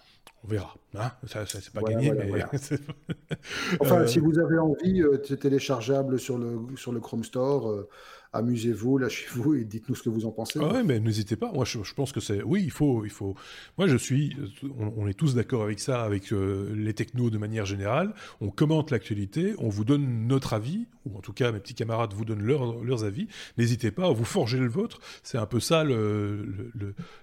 [0.44, 0.74] On verra.
[0.96, 2.12] Hein ça, c'est pas gagné.
[2.12, 2.44] mais...
[3.80, 7.86] enfin, si vous avez envie, euh, c'est téléchargeable sur le, sur le Chrome Store.
[8.34, 10.58] Euh, amusez-vous, lâchez-vous et dites-nous ce que vous en pensez.
[10.62, 11.52] Ah mais n'hésitez pas.
[11.52, 12.42] Moi, je, pense que c'est.
[12.42, 13.34] Oui, il faut, il faut.
[13.76, 14.36] Moi, je suis.
[14.78, 18.14] On, est tous d'accord avec ça, avec euh, les technos de manière générale.
[18.40, 22.12] On commente l'actualité, on vous donne notre avis, ou en tout cas, mes petits camarades
[22.14, 23.28] vous donnent leurs avis.
[23.56, 25.00] N'hésitez pas vous forger le vôtre.
[25.22, 25.84] C'est un peu ça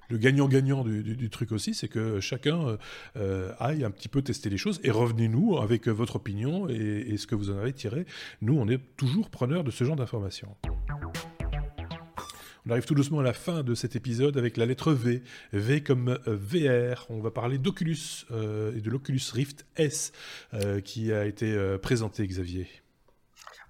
[0.09, 2.77] le gagnant-gagnant du, truc aussi, c'est que chacun
[3.17, 7.17] euh, aille un petit peu tester les choses et revenez-nous avec votre opinion et, et
[7.17, 8.05] ce que vous en avez tiré.
[8.41, 10.55] Nous, on est toujours preneurs de ce genre d'informations.
[12.67, 15.21] On arrive tout doucement à la fin de cet épisode avec la lettre V.
[15.53, 17.05] V comme euh, VR.
[17.09, 20.11] On va parler d'Oculus euh, et de l'Oculus Rift S
[20.55, 22.67] euh, qui a été présenté, Xavier.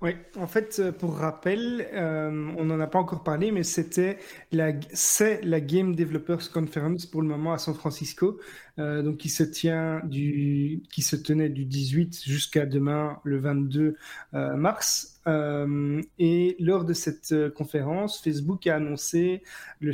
[0.02, 4.18] Oui, en fait, pour rappel, on n'en a pas encore parlé, mais c'était
[4.52, 8.40] la, c'est la Game Developers Conference pour le moment à San Francisco,
[8.78, 13.96] donc qui se tient qui se tenait du 18 jusqu'à demain, le 22
[14.34, 15.15] mars.
[15.28, 19.42] Euh, et lors de cette euh, conférence, Facebook a annoncé
[19.80, 19.92] le,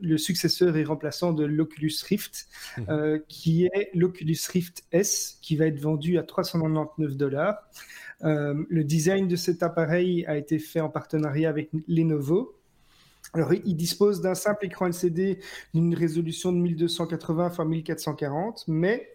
[0.00, 2.46] le successeur et remplaçant de l'Oculus Rift,
[2.78, 2.86] mhm.
[2.88, 7.56] euh, qui est l'Oculus Rift S, qui va être vendu à 399 dollars.
[8.22, 12.54] le design de cet appareil a été fait en partenariat avec Lenovo.
[13.32, 15.40] Alors, il dispose d'un simple écran LCD
[15.74, 19.13] d'une résolution de 1280 x 1440, mais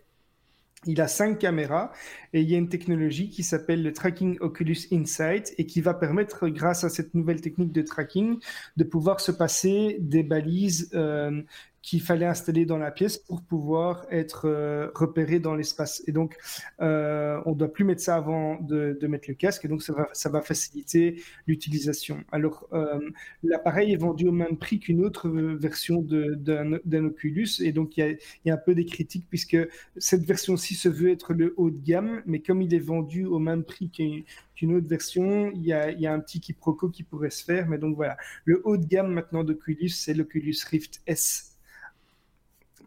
[0.86, 1.92] il a cinq caméras
[2.34, 5.94] et il y a une technologie qui s'appelle le Tracking Oculus Insight et qui va
[5.94, 8.40] permettre, grâce à cette nouvelle technique de tracking,
[8.78, 11.42] de pouvoir se passer des balises euh,
[11.90, 16.04] qu'il fallait installer dans la pièce pour pouvoir être euh, repéré dans l'espace.
[16.06, 16.38] Et donc,
[16.82, 19.94] euh, on ne doit plus mettre ça avant de, mettre le casque, et donc ça
[19.94, 22.24] va, ça va faciliter l'utilisation.
[22.32, 23.00] Alors, euh,
[23.42, 28.52] l'appareil est vendu au même prix qu'une autre version d'un Oculus, et donc il y,
[28.52, 29.58] a, un peu des critiques, puisque
[29.98, 33.40] cette version-ci se veut être le haut de gamme, mais comme il est vendu au
[33.40, 37.02] même prix qu'une autre version, il y, a, il y, a, un petit quiproquo qui
[37.02, 37.68] pourrait se faire.
[37.68, 38.16] Mais donc voilà,
[38.46, 41.49] le haut de gamme maintenant d'Oculus, c'est l'Oculus Rift S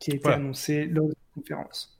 [0.03, 1.99] qui a été annoncé lors de la conférence.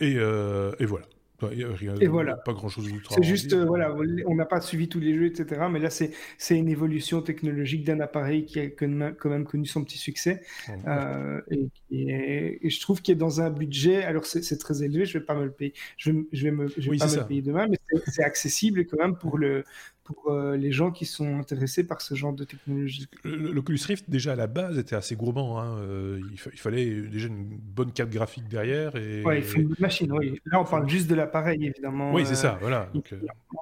[0.00, 1.06] Et, euh, et voilà.
[1.42, 2.36] Rien, et voilà.
[2.36, 5.62] Pas grand chose C'est juste, euh, voilà, on n'a pas suivi tous les jeux, etc.
[5.70, 6.12] Mais là, c'est
[6.50, 10.42] une évolution technologique d'un appareil qui a quand même connu son petit succès.
[10.86, 15.18] Euh, et, et, je trouve qu'il est dans un budget, alors c'est très élevé, je
[15.18, 17.26] vais pas me le payer, je vais, je vais, me, je vais pas me le
[17.26, 19.64] payer demain, mais c'est accessible quand même pour le,
[20.12, 23.06] pour euh, les gens qui sont intéressés par ce genre de technologie.
[23.24, 25.60] L'Oculus Rift, déjà à la base, était assez gourmand.
[25.60, 25.78] Hein.
[25.78, 28.96] Euh, il, fallait déjà une bonne carte graphique derrière.
[28.96, 29.22] Et...
[29.24, 30.40] Oui, il faut une machine, oui.
[30.46, 32.12] Là, on parle juste de l'appareil, évidemment.
[32.12, 32.90] Oui, c'est ça, voilà.
[32.94, 33.14] Donc,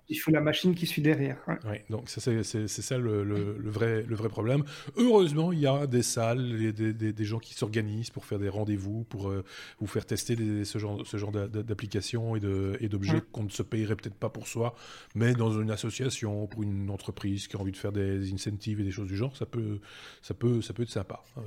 [0.08, 1.38] il faut la machine qui suit derrière.
[1.48, 2.20] Oui, donc c'est
[2.68, 4.64] ça le, le, vrai, le vrai problème.
[4.96, 8.48] Heureusement, il y a des salles, des, des, des gens qui s'organisent pour faire des
[8.48, 9.32] rendez-vous, pour
[9.80, 14.14] vous faire tester ce genre, ce genre d'applications et d'objets qu'on ne se payerait peut-être
[14.14, 14.74] pas pour soi,
[15.14, 18.84] mais dans une association, pour une entreprise qui a envie de faire des incentives et
[18.84, 19.80] des choses du genre, ça peut,
[20.22, 21.22] ça peut, ça peut être sympa.
[21.36, 21.40] Euh,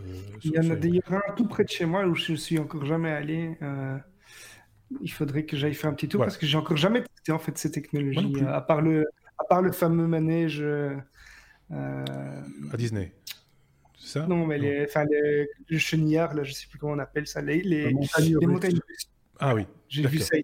[0.44, 2.86] il y en a d'ailleurs un tout près de chez moi où je suis encore
[2.86, 3.58] jamais allé.
[3.62, 3.98] Euh,
[5.02, 7.40] il faudrait que j'aille faire un petit tour parce que j'ai encore jamais testé en
[7.40, 9.06] fait ces technologies, euh, à part le,
[9.38, 10.64] à part le fameux manège.
[11.72, 13.14] à Disney.
[13.98, 14.26] Ça?
[14.28, 14.88] Non, mais Les,
[15.70, 18.80] le chenillard, là, je sais plus comment on appelle ça, les, les, montagnes,
[19.40, 19.68] Ah oui.
[19.88, 20.36] J'ai vu ça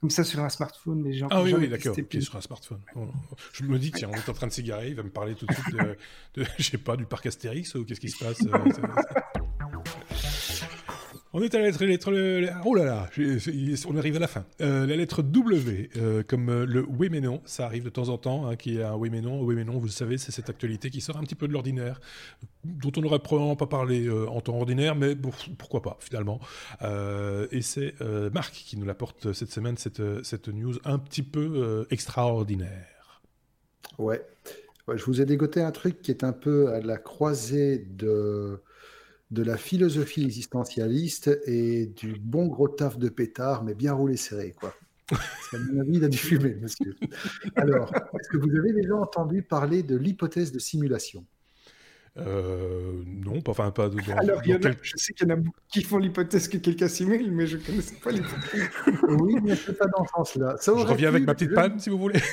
[0.00, 2.80] comme ça sur un smartphone, mais j'ai Ah oui, oui d'accord, sur un smartphone.
[3.52, 5.46] Je me dis, tiens, on est en train de s'égarer, il va me parler tout
[5.46, 5.96] de suite de,
[6.34, 8.58] de je sais pas, du parc Astérix ou qu'est-ce qui se passe euh,
[11.38, 12.10] On est à la lettre, lettre
[12.64, 13.08] oh là là,
[13.86, 14.44] on arrive à la fin.
[14.60, 18.08] Euh, la lettre W, euh, comme euh, le oui mais non, ça arrive de temps
[18.08, 19.40] en temps, hein, qui est un oui mais non.
[19.42, 21.52] Oui mais non, vous le savez, c'est cette actualité qui sort un petit peu de
[21.52, 22.00] l'ordinaire,
[22.64, 25.14] dont on n'aurait probablement pas parlé en temps ordinaire, mais
[25.56, 26.40] pourquoi pas finalement.
[26.82, 27.94] et c'est
[28.34, 33.22] Marc qui nous l'apporte cette semaine, cette, cette news un petit peu extraordinaire.
[33.96, 34.20] Ouais.
[34.88, 34.98] ouais.
[34.98, 38.60] Je vous ai dégoté un truc qui est un peu à la croisée de
[39.30, 44.54] de la philosophie existentialiste et du bon gros taf de pétard, mais bien roulé serré,
[44.58, 44.74] quoi.
[45.50, 46.00] Qu'à mon avis,
[46.60, 46.96] monsieur.
[47.56, 51.24] Alors, est-ce que vous avez déjà entendu parler de l'hypothèse de simulation?
[52.26, 53.98] Euh, non, pas, enfin, pas de.
[54.16, 54.42] Alors,
[54.82, 57.56] je sais qu'il y en a beaucoup qui font l'hypothèse que quelqu'un simule, mais je
[57.56, 58.68] ne connaissais pas l'hypothèse.
[59.08, 60.56] oui, mais c'est pas dans ce sens-là.
[60.64, 62.20] Je reviens avec ma petite panne, si vous voulez.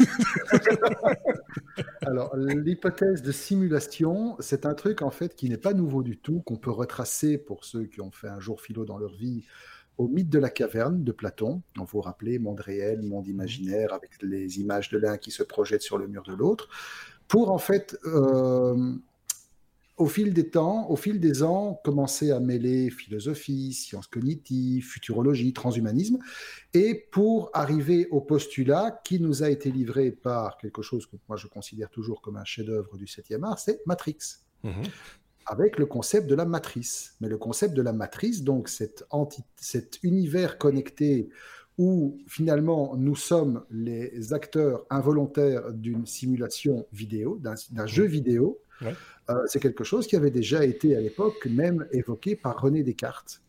[2.06, 6.42] Alors, l'hypothèse de simulation, c'est un truc, en fait, qui n'est pas nouveau du tout,
[6.42, 9.44] qu'on peut retracer pour ceux qui ont fait un jour philo dans leur vie
[9.98, 11.62] au mythe de la caverne de Platon.
[11.80, 15.84] On vous rappelez, monde réel, monde imaginaire, avec les images de l'un qui se projettent
[15.84, 16.70] sur le mur de l'autre,
[17.28, 18.96] pour en fait euh,
[19.98, 25.54] au fil des temps, au fil des ans, commencer à mêler philosophie, sciences cognitives, futurologie,
[25.54, 26.20] transhumanisme,
[26.74, 31.38] et pour arriver au postulat qui nous a été livré par quelque chose que moi
[31.38, 34.18] je considère toujours comme un chef-d'œuvre du 7e art, c'est Matrix.
[34.64, 34.84] Mhm.
[35.48, 37.16] Avec le concept de la matrice.
[37.22, 39.06] Mais le concept de la matrice, donc cet,
[39.56, 41.30] cet univers connecté
[41.78, 49.60] où finalement nous sommes les acteurs involontaires d'une simulation vidéo, d'un jeu vidéo, euh, c'est
[49.60, 53.42] quelque chose qui avait déjà été à l'époque même évoqué par René Descartes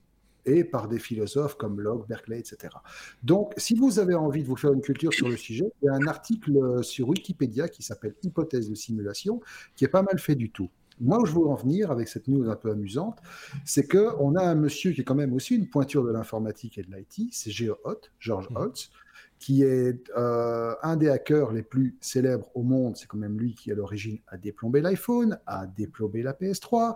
[0.44, 2.74] et par des philosophes comme Locke, Berkeley, etc.
[3.22, 5.88] Donc, si vous avez envie de vous faire une culture sur le sujet, il y
[5.88, 9.40] a un article sur Wikipédia qui s'appelle Hypothèse de simulation,
[9.74, 10.70] qui est pas mal fait du tout.
[11.00, 13.18] Moi, où je veux en venir avec cette news un peu amusante,
[13.64, 16.82] c'est qu'on a un monsieur qui est quand même aussi une pointure de l'informatique et
[16.82, 17.76] de l'IT, c'est Geo
[18.18, 18.56] George mmh.
[18.56, 18.90] Hotz,
[19.38, 22.96] qui est euh, un des hackers les plus célèbres au monde.
[22.96, 26.94] C'est quand même lui qui, à l'origine, a déplombé l'iPhone, a déplombé la PS3,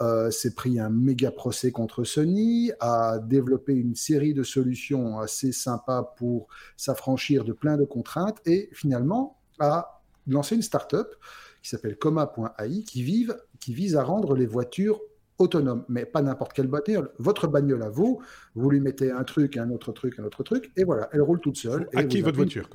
[0.00, 5.52] euh, s'est pris un méga procès contre Sony, a développé une série de solutions assez
[5.52, 11.14] sympas pour s'affranchir de plein de contraintes et finalement a lancé une start-up
[11.62, 13.28] qui s'appelle Coma.ai qui,
[13.58, 15.00] qui vise à rendre les voitures
[15.40, 17.10] autonome, mais pas n'importe quelle bagnole.
[17.18, 18.22] Votre bagnole à vous,
[18.54, 21.40] vous lui mettez un truc, un autre truc, un autre truc, et voilà, elle roule
[21.40, 21.88] toute seule.
[21.94, 22.68] Hackez votre voiture.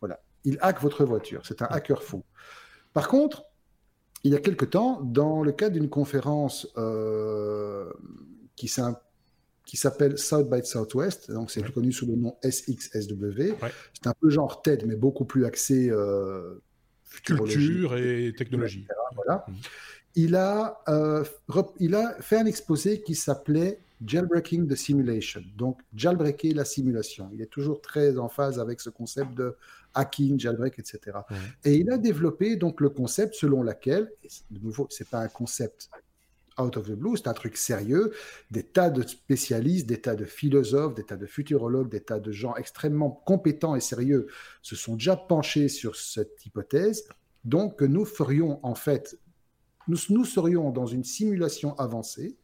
[0.00, 1.42] Voilà, il hack votre voiture.
[1.44, 2.24] C'est un hacker fou.
[2.92, 3.44] Par contre,
[4.24, 7.90] il y a quelque temps, dans le cadre d'une conférence euh,
[8.56, 13.54] qui s'appelle South by Southwest, donc c'est connu sous le nom SXSW.
[13.94, 16.62] C'est un peu genre TED, mais beaucoup plus axé euh,
[17.24, 18.86] culture et technologie.
[19.16, 19.44] Voilà.
[19.48, 19.52] Mmh
[20.14, 21.24] il a, euh,
[21.78, 27.28] il a fait un exposé qui s'appelait Jailbreaking the Simulation, donc jailbreaker la simulation.
[27.32, 29.56] Il est toujours très en phase avec ce concept de
[29.94, 31.18] hacking, jailbreak, etc.
[31.64, 34.10] Et il a développé donc le concept selon lequel,
[34.50, 35.90] de nouveau, c'est pas un concept
[36.58, 38.12] out of the blue, c'est un truc sérieux.
[38.50, 42.32] Des tas de spécialistes, des tas de philosophes, des tas de futurologues, des tas de
[42.32, 44.28] gens extrêmement compétents et sérieux
[44.62, 47.04] se sont déjà penchés sur cette hypothèse.
[47.44, 49.18] Donc, que nous ferions en fait
[49.90, 52.36] nous, serions dans une simulation avancée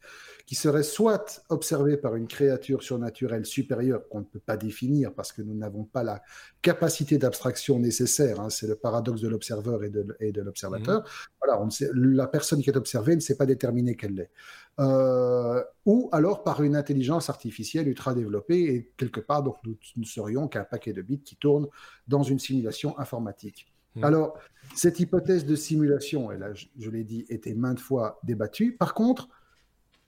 [0.47, 5.33] qui serait soit observée par une créature surnaturelle supérieure qu'on ne peut pas définir parce
[5.33, 6.23] que nous n'avons pas la
[6.63, 8.41] capacité d'abstraction nécessaire.
[8.41, 8.49] Hein.
[8.49, 11.01] c'est le paradoxe de l'observeur et de, l'observateur.
[11.01, 11.05] Mmh.
[11.43, 14.31] Voilà, on sait, la personne qui est observée ne sait pas déterminer qu'elle l'est.
[14.79, 20.05] Euh, ou alors par une intelligence artificielle ultra développée et quelque part, donc nous, nous
[20.05, 21.69] serions qu'un paquet de bits qui tournent
[22.07, 23.73] dans une simulation informatique.
[23.97, 24.05] Mmh.
[24.05, 24.39] Alors,
[24.75, 28.73] cette hypothèse de simulation, et là, je, l'ai dit, était maintes fois débattue.
[28.73, 29.29] Par contre,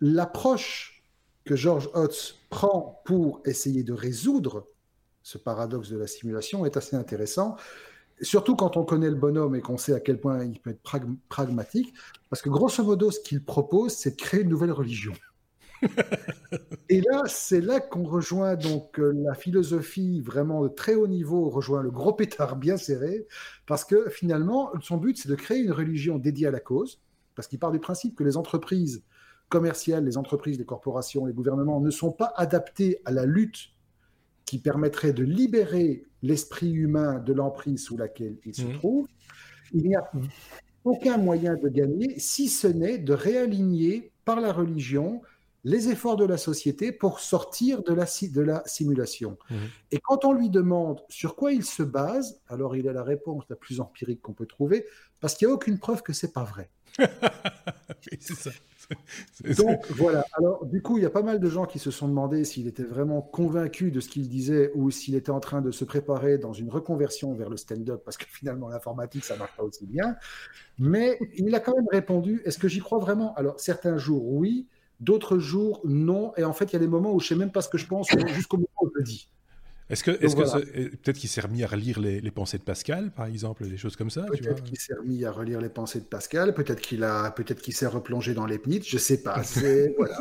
[0.01, 1.03] l'approche
[1.45, 4.69] que George Hotz prend pour essayer de résoudre
[5.23, 7.57] ce paradoxe de la simulation est assez intéressant.
[8.21, 11.07] Surtout quand on connaît le bonhomme et qu'on sait à quel point il peut être
[11.29, 11.93] pragmatique,
[12.31, 15.13] parce que grosso modo, ce qu'il propose, c'est de créer une nouvelle religion.
[16.89, 21.49] et là, c'est là qu'on rejoint donc euh, la philosophie vraiment de très haut niveau,
[21.49, 23.27] rejoint le gros pétard bien serré,
[23.67, 27.01] parce que finalement, son but, c'est de créer une religion dédiée à la cause,
[27.35, 29.05] parce qu'il part du principe que les entreprises
[29.49, 33.71] commerciales, les entreprises, les corporations, les gouvernements ne sont pas adaptés à la lutte
[34.45, 38.73] qui permettrait de libérer l'esprit humain de l'emprise sous laquelle il se mmh.
[38.75, 39.07] trouve.
[39.73, 40.11] Il n'y a
[40.85, 45.23] aucun moyen de gagner si ce n'est de réaligner par la religion
[45.65, 49.39] les efforts de la société pour sortir de la, de la simulation.
[49.51, 49.55] Mmh.
[49.91, 53.45] Et quand on lui demande sur quoi il se base, alors il a la réponse
[53.51, 54.87] la plus empirique qu'on peut trouver,
[55.21, 56.71] parce qu'il n'y a aucune preuve que c'est pas vrai.
[58.21, 58.51] ça.
[59.59, 62.09] Donc voilà, alors du coup, il y a pas mal de gens qui se sont
[62.09, 65.71] demandé s'il était vraiment convaincu de ce qu'il disait ou s'il était en train de
[65.71, 69.65] se préparer dans une reconversion vers le stand-up, parce que finalement l'informatique, ça marche pas
[69.65, 70.17] aussi bien.
[70.79, 73.35] Mais il a quand même répondu, est-ce que j'y crois vraiment?
[73.35, 74.67] Alors certains jours, oui,
[75.01, 76.33] D'autres jours, non.
[76.37, 77.79] Et en fait, il y a des moments où je sais même pas ce que
[77.79, 79.29] je pense jusqu'au moment où je le dis.
[79.91, 83.27] Est-ce que, est que peut-être qu'il s'est remis à relire les, pensées de Pascal, par
[83.27, 86.53] exemple, des choses comme ça Peut-être qu'il s'est remis à relire les pensées de Pascal.
[86.53, 88.83] Peut-être qu'il a, peut-être qu'il s'est replongé dans les pnits.
[88.85, 89.41] Je sais pas.
[89.97, 90.19] voilà.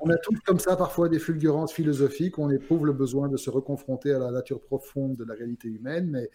[0.00, 2.38] On a tous comme ça parfois des fulgurances philosophiques.
[2.38, 6.08] On éprouve le besoin de se reconfronter à la nature profonde de la réalité humaine.
[6.10, 6.30] Mais,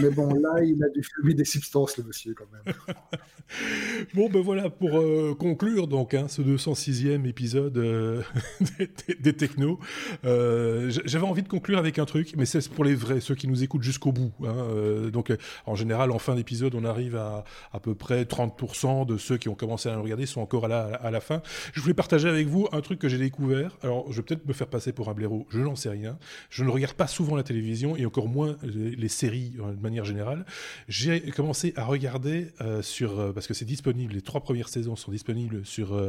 [0.00, 2.74] mais bon, là, il a dû fumer des substances, le monsieur, quand même.
[4.14, 8.22] bon, ben voilà pour euh, conclure donc hein, ce 206e épisode euh,
[8.78, 9.78] des, des, technos.
[10.24, 13.48] Euh, j'avais envie de conclure avec un truc, mais c'est pour les vrais, ceux qui
[13.48, 14.32] nous écoutent jusqu'au bout.
[14.42, 18.24] Hein, euh, donc, euh, en général, en fin d'épisode, on arrive à à peu près
[18.24, 21.42] 30% de ceux qui ont commencé à nous regarder sont encore là à, la fin.
[21.72, 23.76] Je voulais partager avec vous un truc que j'ai découvert.
[23.82, 26.18] Alors, je vais peut-être me faire passer pour un blaireau, je n'en sais rien.
[26.50, 30.04] Je ne regarde pas souvent la télévision et encore moins les, séries euh, de manière
[30.04, 30.44] générale.
[30.88, 32.48] J'ai commencé à regarder
[32.82, 36.00] sur, parce que c'est disponible, les trois premières saisons sont disponibles sur,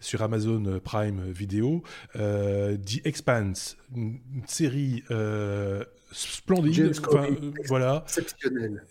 [0.00, 1.82] sur Amazon Prime Video,
[2.14, 6.92] The Expanse, une série euh, splendide.
[7.06, 8.04] Enfin, euh, voilà.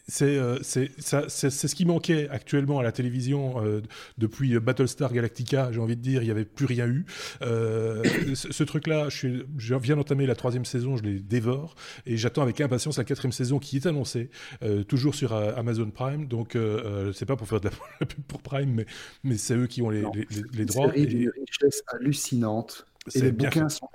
[0.08, 3.56] C'est euh, c'est ce qui manquait actuellement à la télévision
[4.18, 5.72] depuis Battlestar Galactica.
[5.72, 7.06] J'ai envie de dire, il n'y avait plus rien eu.
[7.42, 12.62] ce, truc-là, je, je, viens d'entamer la troisième saison, je les dévore et j'attends avec
[12.62, 14.30] impatience la quatrième saison qui est annoncée,
[14.88, 16.28] toujours sur Amazon Prime.
[16.28, 16.58] Donc,
[17.14, 17.70] c'est pas pour faire de
[18.00, 18.86] la pub pour Prime, mais,
[19.24, 20.04] mais c'est eux qui ont les,
[20.54, 20.92] les, droits.
[20.94, 22.86] C'est une richesse hallucinante.
[23.14, 23.88] Et les bouquins sont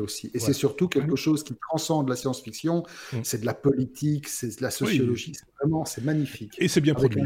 [0.00, 0.30] aussi.
[0.34, 2.84] Et c'est surtout quelque chose qui transcende la science-fiction.
[3.12, 3.16] Mm.
[3.22, 5.32] C'est de la politique, c'est de la sociologie.
[5.34, 6.54] C'est vraiment, c'est magnifique.
[6.58, 7.22] Et c'est bien produit.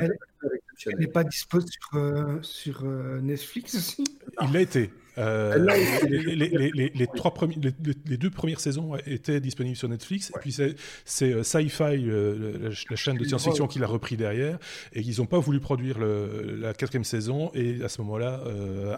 [0.86, 4.04] Elle n'est pas disposée sur, euh, sur euh, Netflix aussi?
[4.42, 4.90] Il l'a été.
[5.18, 5.58] Euh,
[6.08, 7.34] les, trois
[8.06, 10.30] les, deux premières saisons étaient disponibles sur Netflix.
[10.30, 14.58] Et puis c'est Sci-Fi, la, chaîne de science-fiction, qui l'a repris derrière.
[14.94, 17.50] Et ils n'ont pas voulu produire la quatrième saison.
[17.52, 18.42] Et à ce moment-là,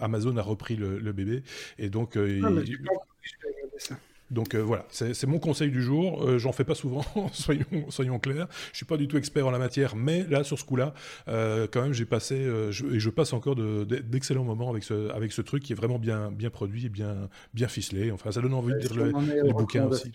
[0.01, 1.43] Amazon a repris le, bébé.
[1.79, 2.49] Et donc, ah,
[4.31, 6.23] donc euh, voilà, c'est mon conseil du jour.
[6.23, 7.03] Euh, j'en fais pas souvent,
[7.33, 8.47] soyons, soyons, clairs.
[8.71, 10.93] Je suis pas du tout expert en la matière, mais là, sur ce coup-là,
[11.27, 15.31] euh, quand même, j'ai passé je, et je passe encore d'excellents moments avec ce, avec
[15.31, 18.11] ce truc qui est vraiment bien, bien produit et bien, bien ficelé.
[18.11, 20.11] Enfin, ça donne envie de lire le, les bouquins aussi.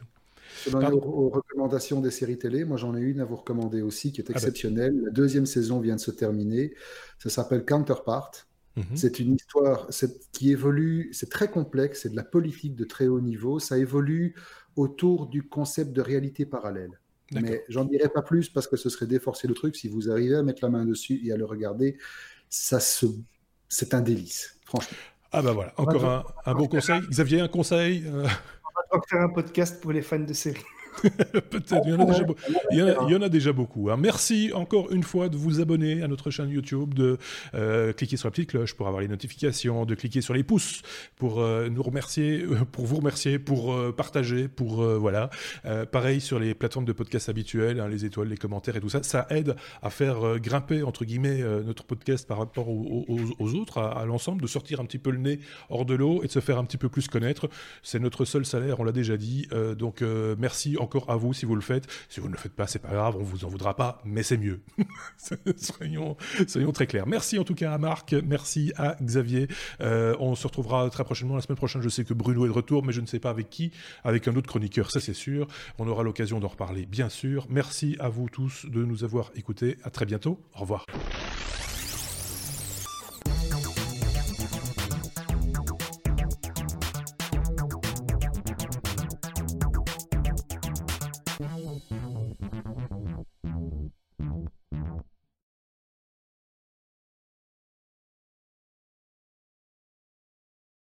[0.72, 4.24] aux, recommandations des séries télé, moi j'en ai une à vous recommander aussi qui est
[4.28, 4.38] ah bah.
[4.38, 5.00] exceptionnelle.
[5.04, 6.74] La deuxième saison vient de se terminer.
[7.18, 8.32] Ça s'appelle Counterpart.
[8.76, 8.96] Mhm.
[8.96, 9.88] C'est une histoire
[10.32, 14.34] qui évolue, c'est très complexe, c'est de la politique de très haut niveau, ça évolue
[14.76, 17.00] autour du concept de réalité parallèle.
[17.32, 19.76] Mais j'en dirai pas plus parce que ce serait déforcer le truc.
[19.76, 21.96] Si vous arrivez à mettre la main dessus et à le regarder,
[22.48, 23.06] ça se...
[23.68, 24.98] c'est un délice, franchement.
[25.30, 27.00] Ah bah voilà, encore un, bon conseil.
[27.08, 28.26] Xavier, un conseil euh?
[28.92, 30.60] On va faire un podcast pour les fans de séries.
[31.50, 33.90] Peut-être, il, y en a déjà, beaucoup.
[33.90, 33.96] Hein.
[33.96, 37.18] Merci encore une fois de vous abonner à notre chaîne YouTube, de
[37.54, 40.82] euh, cliquer sur la petite cloche pour avoir les notifications, de cliquer sur les pouces
[41.16, 45.30] pour euh, nous remercier, euh, pour vous remercier, pour partager, pour voilà.
[45.90, 49.02] pareil sur les plateformes de podcast habituelles, hein, les étoiles, les commentaires et tout ça,
[49.02, 54.42] ça aide à faire grimper entre guillemets notre podcast par rapport aux, autres, à, l'ensemble,
[54.42, 56.64] de sortir un petit peu le nez hors de l'eau et de se faire un
[56.64, 57.48] petit peu plus connaître.
[57.82, 59.48] C'est notre seul salaire, on l'a déjà dit.
[59.78, 60.02] donc
[60.38, 61.86] merci encore encore à vous si vous le faites.
[62.08, 64.24] Si vous ne le faites pas, c'est pas grave, on vous en voudra pas, mais
[64.24, 64.60] c'est mieux.
[65.56, 66.16] soyons,
[66.72, 67.06] très clairs.
[67.06, 69.46] Merci en tout cas à Marc, merci à Xavier.
[69.80, 71.82] Euh, on se retrouvera très prochainement la semaine prochaine.
[71.82, 73.70] Je sais que Bruno est de retour, mais je ne sais pas avec qui,
[74.02, 75.46] avec un autre chroniqueur, ça c'est sûr.
[75.78, 77.46] On aura l'occasion d'en reparler, bien sûr.
[77.48, 79.76] Merci à vous tous de nous avoir écoutés.
[79.84, 80.40] À très bientôt.
[80.56, 80.86] Au revoir.